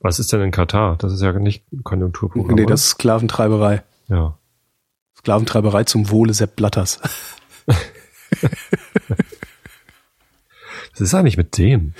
[0.00, 0.96] Was ist denn in Katar?
[0.96, 2.54] Das ist ja nicht Konjunkturprogramm.
[2.54, 3.82] Nee, das ist Sklaventreiberei.
[4.08, 4.37] Ja.
[5.28, 7.00] Sklaventreiberei zum Wohle Sepp Blatters.
[7.66, 7.76] Was
[11.00, 11.92] ist eigentlich mit dem?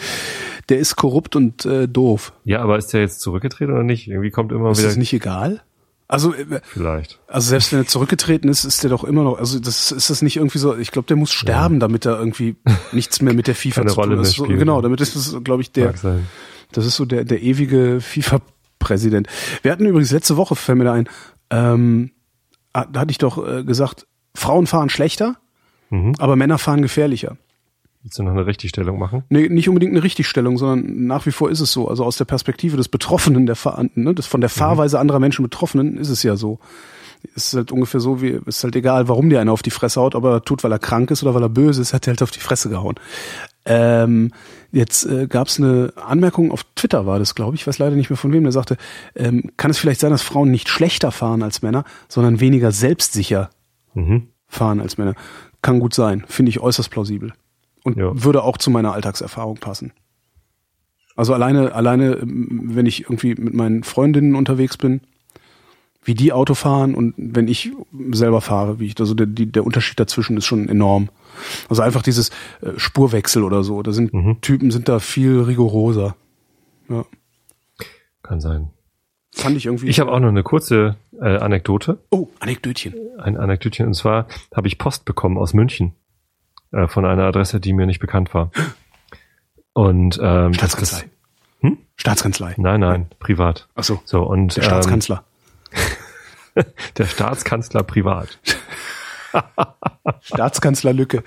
[0.71, 2.33] Der ist korrupt und äh, doof.
[2.45, 4.09] Ja, aber ist der jetzt zurückgetreten oder nicht?
[4.09, 4.89] Irgendwie kommt immer ist wieder.
[4.89, 5.63] Ist das nicht egal?
[6.07, 7.21] Also äh, vielleicht.
[7.29, 9.39] Also selbst wenn er zurückgetreten ist, ist der doch immer noch.
[9.39, 10.75] Also das ist das nicht irgendwie so.
[10.79, 11.81] Ich glaube, der muss sterben, ja.
[11.81, 12.57] damit er irgendwie
[12.93, 14.33] nichts mehr mit der FIFA Keine zu Rolle tun hat.
[14.33, 15.93] So, genau, damit ist das, glaube ich, der.
[16.73, 19.29] Das ist so der der ewige FIFA-Präsident.
[19.61, 21.11] Wir hatten übrigens letzte Woche fällt mir da ein.
[21.51, 22.13] Ähm,
[22.85, 25.37] da hatte ich doch äh, gesagt, Frauen fahren schlechter,
[25.91, 26.15] mhm.
[26.19, 27.37] aber Männer fahren gefährlicher.
[28.03, 29.25] Willst du noch eine Richtigstellung machen?
[29.29, 31.89] Nee, nicht unbedingt eine Richtigstellung, sondern nach wie vor ist es so.
[31.89, 33.57] Also aus der Perspektive des Betroffenen, der
[33.95, 34.59] ne, des, von der mhm.
[34.59, 35.01] Fahrweise mhm.
[35.03, 36.61] anderer Menschen Betroffenen, ist es ja so.
[37.35, 40.15] Ist halt ungefähr so wie, ist halt egal, warum dir einer auf die Fresse haut,
[40.15, 42.23] ob er tut, weil er krank ist oder weil er böse ist, hat er halt
[42.23, 42.95] auf die Fresse gehauen.
[43.71, 44.33] Ähm,
[44.73, 47.97] jetzt äh, gab es eine Anmerkung auf Twitter, war das, glaube ich, ich weiß leider
[47.97, 48.79] nicht mehr von wem, der sagte,
[49.15, 53.51] ähm, kann es vielleicht sein, dass Frauen nicht schlechter fahren als Männer, sondern weniger selbstsicher
[53.93, 54.29] mhm.
[54.47, 55.15] fahren als Männer?
[55.61, 57.35] Kann gut sein, finde ich äußerst plausibel.
[57.85, 58.11] Und ja.
[58.15, 59.93] würde auch zu meiner Alltagserfahrung passen.
[61.15, 65.03] Also alleine, alleine, ähm, wenn ich irgendwie mit meinen Freundinnen unterwegs bin,
[66.09, 67.71] wie die Auto fahren und wenn ich
[68.13, 71.11] selber fahre, wie ich, also der, der Unterschied dazwischen ist schon enorm.
[71.69, 72.31] Also einfach dieses
[72.63, 73.83] äh, Spurwechsel oder so.
[73.83, 74.41] Da sind mhm.
[74.41, 76.17] Typen sind da viel rigoroser.
[76.89, 77.05] Ja.
[78.23, 78.71] Kann sein.
[79.35, 79.89] Fand ich irgendwie.
[79.89, 81.99] Ich habe auch noch eine kurze äh, Anekdote.
[82.11, 82.95] Oh, Anekdötchen.
[83.19, 83.87] Ein Anekdötchen.
[83.87, 85.93] Und zwar habe ich Post bekommen aus München
[86.73, 88.51] äh, von einer Adresse, die mir nicht bekannt war.
[89.75, 91.05] Und ähm, Staatskanzlei.
[91.61, 91.79] Hm?
[91.97, 92.55] Staatskanzlei.
[92.57, 93.69] Nein, nein, privat.
[93.75, 94.01] Ach so.
[94.05, 95.19] So und der Staatskanzler.
[95.19, 95.28] Ähm,
[96.99, 98.39] der Staatskanzler privat.
[100.23, 101.23] Staatskanzler Lücke.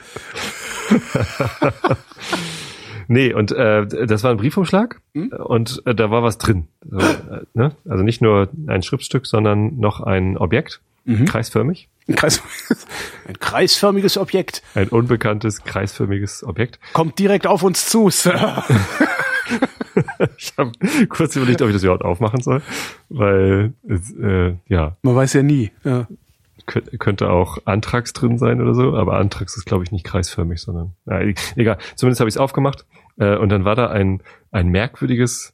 [3.07, 5.30] Nee, und äh, das war ein Briefumschlag Hm?
[5.34, 6.67] und äh, da war was drin.
[6.89, 7.76] So, äh, ne?
[7.89, 11.26] Also nicht nur ein Schriftstück, sondern noch ein Objekt, Mhm.
[11.26, 11.89] kreisförmig.
[12.07, 12.41] Ein, Kreis,
[13.28, 16.80] ein kreisförmiges Objekt Ein unbekanntes, kreisförmiges Objekt.
[16.93, 18.63] kommt direkt auf uns zu, Sir.
[20.37, 20.71] Ich habe
[21.09, 22.61] kurz überlegt, ob ich das überhaupt aufmachen soll,
[23.09, 25.71] weil äh, ja, Man weiß ja nie.
[25.83, 26.07] Ja.
[26.67, 30.61] kö- könnte auch Antrax drin sein oder so, aber Antrax ist, glaube ich, nicht kreisförmig,
[30.61, 31.77] sondern ja, e- egal.
[31.95, 32.85] Zumindest habe ich es aufgemacht
[33.17, 34.21] äh, und dann war da ein,
[34.51, 35.53] ein merkwürdiges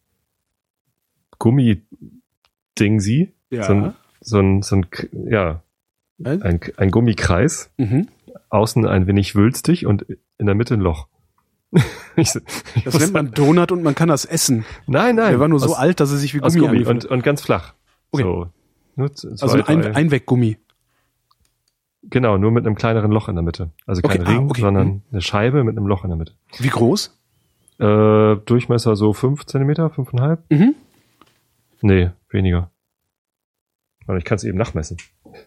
[2.75, 3.63] Gummidingsi, Ja.
[3.63, 4.85] so ein, so ein, so ein
[5.29, 5.61] ja,
[6.17, 6.41] Was?
[6.41, 8.07] ein, ein Gummikreis, Mhm.
[8.49, 10.05] außen ein wenig wülstig und
[10.38, 11.07] in der Mitte ein Loch.
[12.15, 12.34] Ich
[12.76, 14.65] ich Das nennt man Donut und man kann das essen.
[14.88, 15.30] Nein, nein.
[15.32, 17.41] Der war nur so aus- alt, dass er sich wie Gummi, Gummi und, und ganz
[17.41, 17.74] flach.
[18.11, 18.24] Okay.
[18.24, 19.07] So.
[19.13, 20.57] Zwei, Also ein Einweggummi.
[22.03, 23.72] Genau, nur mit einem kleineren Loch in der Mitte.
[23.86, 24.61] Also kein Okay, ah, Ring, okay.
[24.61, 25.01] sondern Mhm.
[25.11, 26.34] eine Scheibe mit einem Loch in der Mitte.
[26.57, 27.20] Wie groß?
[27.80, 30.39] Äh, Durchmesser so fünf Zentimeter, fünfeinhalb?
[30.49, 30.74] Mhm.
[31.82, 32.72] Nee, weniger.
[34.07, 34.97] Aber ich kann es eben nachmessen.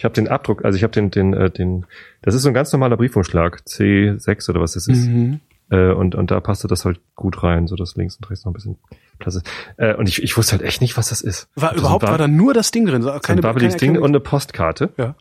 [0.00, 1.84] ich habe den Abdruck, also ich habe den, den, äh, den,
[2.22, 5.06] das ist so ein ganz normaler Briefumschlag, C6 oder was das ist.
[5.06, 5.40] Mhm.
[5.68, 8.52] Äh, und, und da passte das halt gut rein, so dass links und rechts noch
[8.52, 8.78] ein bisschen
[9.18, 9.50] Platz ist.
[9.76, 11.48] Äh, und ich, ich wusste halt echt nicht, was das ist.
[11.54, 13.02] War ist überhaupt war da nur das Ding drin?
[13.02, 14.88] So, Keine, Keine, ein keine Ding und eine Postkarte.
[14.96, 15.16] Ja.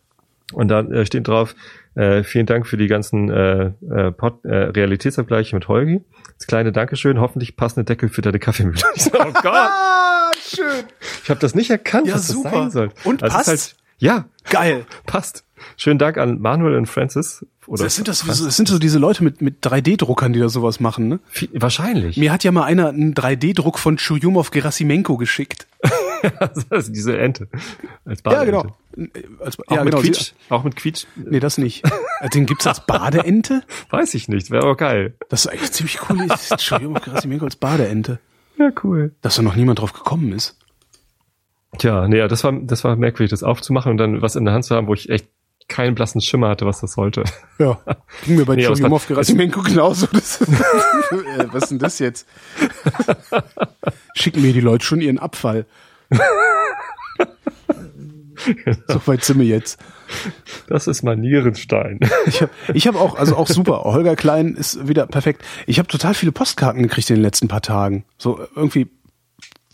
[0.54, 1.56] Und da äh, steht drauf,
[1.96, 6.06] äh, vielen Dank für die ganzen äh, äh, Pod, äh, Realitätsabgleiche mit Holgi.
[6.38, 8.80] Das kleine Dankeschön, hoffentlich passende Deckel für deine Kaffeemühle.
[8.96, 9.72] Ich so, oh Gott,
[10.42, 10.86] schön.
[11.22, 12.50] ich habe das nicht erkannt, Ja, was super.
[12.50, 12.92] das sein soll.
[13.04, 13.48] Und Also passt?
[13.50, 14.86] Halt, ja, Geil.
[15.06, 15.44] passt.
[15.78, 17.46] Schönen Dank an Manuel und Francis.
[17.68, 20.80] Oder Das sind, das, das sind so diese Leute mit, mit 3D-Druckern, die da sowas
[20.80, 21.20] machen, ne?
[21.54, 22.18] Wahrscheinlich.
[22.18, 25.68] Mir hat ja mal einer einen 3D-Druck von Chuyumov Gerasimenko geschickt.
[26.40, 27.48] also diese Ente.
[28.06, 28.74] Als Ja, Badeente.
[28.96, 29.12] genau.
[29.44, 30.02] Als, Auch ja, mit genau.
[30.02, 30.32] Quietsch.
[30.50, 31.06] Auch mit Quietsch.
[31.16, 31.86] Nee, das nicht.
[32.22, 33.62] Äh, Den gibt's als Badeente?
[33.92, 34.50] Weiß ich nicht.
[34.50, 35.14] Wäre aber geil.
[35.30, 36.28] Das ist eigentlich ziemlich cool.
[36.58, 38.20] Chuyumov Gerasimenko als Badeente.
[38.58, 39.14] Ja, cool.
[39.22, 40.58] Dass da noch niemand drauf gekommen ist.
[41.78, 44.66] Tja, nee, das war, das war merkwürdig, das aufzumachen und dann was in der Hand
[44.66, 45.28] zu haben, wo ich echt
[45.68, 47.24] keinen blassen Schimmer hatte, was das sollte.
[47.60, 47.78] Ja.
[48.26, 50.08] Ging mir bei Nee, aber es Chuyumov war- Gerasimenko genauso.
[50.12, 50.46] Das, äh,
[51.52, 52.28] was ist denn das jetzt?
[54.16, 55.66] Schicken mir die Leute schon ihren Abfall.
[58.88, 59.80] So weit sind wir jetzt.
[60.68, 62.00] Das ist mein Nierenstein.
[62.26, 63.82] Ich habe ich hab auch, also auch super.
[63.84, 65.44] Holger Klein ist wieder perfekt.
[65.68, 68.06] Ich habe total viele Postkarten gekriegt in den letzten paar Tagen.
[68.18, 68.88] So irgendwie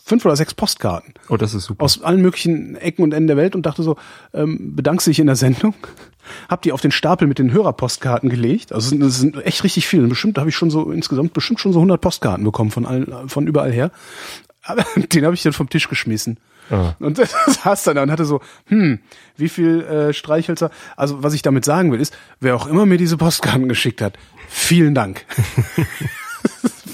[0.06, 1.84] fünf oder sechs Postkarten Oh, das ist super.
[1.84, 3.98] aus allen möglichen Ecken und Enden der Welt und dachte so,
[4.34, 5.74] ähm, bedankst dich in der Sendung.
[6.50, 8.72] Hab die auf den Stapel mit den Hörerpostkarten gelegt.
[8.72, 10.08] Also es sind, echt richtig viele.
[10.08, 13.48] Bestimmt habe ich schon so insgesamt bestimmt schon so 100 Postkarten bekommen von allen, von
[13.48, 13.92] überall her.
[14.64, 16.40] Aber den habe ich dann vom Tisch geschmissen.
[16.70, 16.96] Ah.
[17.00, 17.34] Und das
[17.64, 19.00] saß dann da und hatte so, hm,
[19.38, 20.70] wie viel äh, Streichhölzer.
[20.96, 24.18] Also was ich damit sagen will, ist, wer auch immer mir diese Postkarten geschickt hat,
[24.50, 25.26] vielen Dank.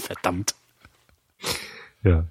[0.07, 0.55] Verdammt.
[2.03, 2.25] Ja.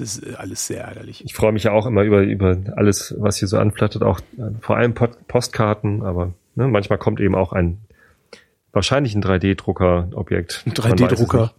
[0.00, 1.24] Ist äh, alles sehr ärgerlich.
[1.24, 4.50] Ich freue mich ja auch immer über, über alles, was hier so anflattert, auch äh,
[4.60, 7.78] vor allem Postkarten, aber ne, manchmal kommt eben auch ein
[8.72, 10.64] wahrscheinlich ein 3D-Drucker-Objekt.
[10.66, 11.42] Ein Man weiß es 3D-Drucker.
[11.42, 11.54] nicht.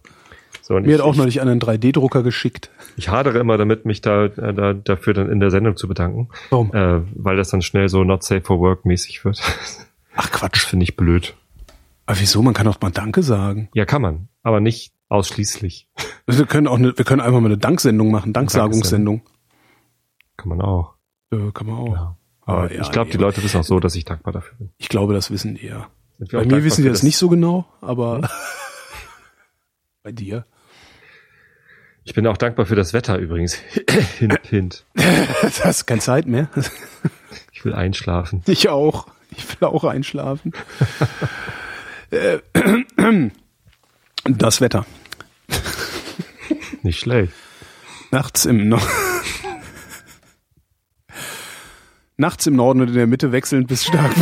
[0.62, 2.70] So, Mir ich, hat auch ich, neulich einen 3D-Drucker geschickt.
[2.96, 6.28] ich hadere immer damit, mich da, äh, da dafür dann in der Sendung zu bedanken,
[6.50, 6.72] Warum?
[6.72, 9.40] äh, weil das dann schnell so not safe for work mäßig wird.
[10.14, 10.64] Ach Quatsch.
[10.64, 11.34] Finde ich blöd.
[12.06, 12.42] Aber wieso?
[12.42, 13.68] Man kann auch mal Danke sagen.
[13.74, 15.88] Ja, kann man, aber nicht ausschließlich.
[16.26, 19.22] Wir können auch eine, wir können einfach mal eine Danksendung machen, Danksagungssendung.
[20.36, 20.94] Kann man auch.
[21.32, 21.94] Ja, kann man auch.
[21.94, 22.16] Ja.
[22.42, 24.70] Aber ja, ich glaube, die Leute wissen auch so, dass ich dankbar dafür bin.
[24.78, 25.88] Ich glaube, das wissen die ja.
[26.30, 26.92] Bei mir wissen die Hm?
[26.94, 28.28] das nicht so genau, aber
[30.02, 30.46] bei dir.
[32.04, 33.54] Ich bin auch dankbar für das Wetter übrigens.
[34.18, 34.84] hint, hint.
[34.94, 36.48] Du hast keine Zeit mehr.
[37.54, 38.42] Ich will einschlafen.
[38.48, 39.06] Ich auch.
[39.30, 40.52] Ich will auch einschlafen.
[42.10, 42.38] Äh,
[44.24, 44.84] Das Wetter.
[46.82, 47.32] Nicht schlecht.
[48.10, 48.86] Nachts im Norden.
[52.16, 54.12] Nachts im Norden und in der Mitte wechselnd bis stark.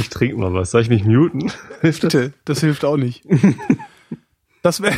[0.00, 0.70] Ich trinke mal was.
[0.70, 1.52] Soll ich mich muten?
[1.80, 2.12] Hilft das?
[2.12, 3.24] Bitte, das hilft auch nicht.
[4.62, 4.96] Das wäre.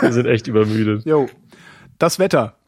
[0.00, 1.06] Wir sind echt übermüdet.
[1.06, 1.28] Jo.
[1.98, 2.58] Das Wetter.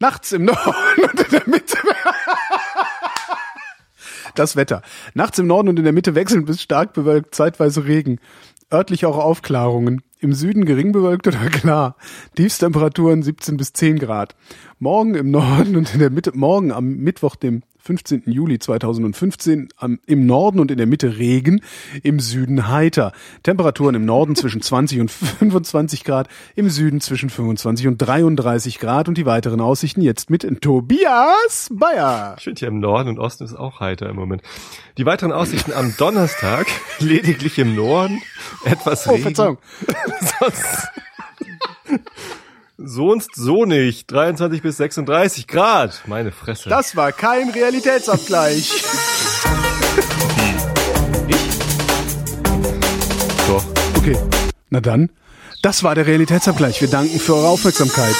[0.00, 1.78] Nachts im Norden und in der Mitte.
[4.40, 4.80] Das Wetter.
[5.12, 8.20] Nachts im Norden und in der Mitte wechselnd bis stark bewölkt, zeitweise Regen.
[8.72, 10.00] Örtlich auch Aufklärungen.
[10.18, 11.94] Im Süden gering bewölkt oder klar.
[12.36, 14.34] Tiefstemperaturen 17 bis 10 Grad.
[14.78, 18.24] Morgen im Norden und in der Mitte, morgen am Mittwoch, dem 15.
[18.26, 21.62] Juli 2015 am, im Norden und in der Mitte Regen,
[22.02, 23.12] im Süden heiter.
[23.42, 29.08] Temperaturen im Norden zwischen 20 und 25 Grad, im Süden zwischen 25 und 33 Grad
[29.08, 32.34] und die weiteren Aussichten jetzt mit Tobias Bayer.
[32.38, 34.42] Ich finde hier im Norden und Osten ist auch heiter im Moment.
[34.98, 36.66] Die weiteren Aussichten am Donnerstag
[36.98, 38.20] lediglich im Norden
[38.64, 39.20] etwas Regen.
[39.20, 39.58] Oh, Verzeihung.
[40.40, 40.88] Sonst
[42.82, 44.10] sonst so nicht.
[44.10, 46.02] 23 bis 36 Grad.
[46.06, 46.68] Meine Fresse.
[46.68, 48.84] Das war kein Realitätsabgleich.
[51.28, 51.58] ich?
[53.46, 53.64] Doch.
[53.96, 54.16] Okay.
[54.70, 55.10] Na dann.
[55.62, 56.80] Das war der Realitätsabgleich.
[56.80, 58.14] Wir danken für eure Aufmerksamkeit.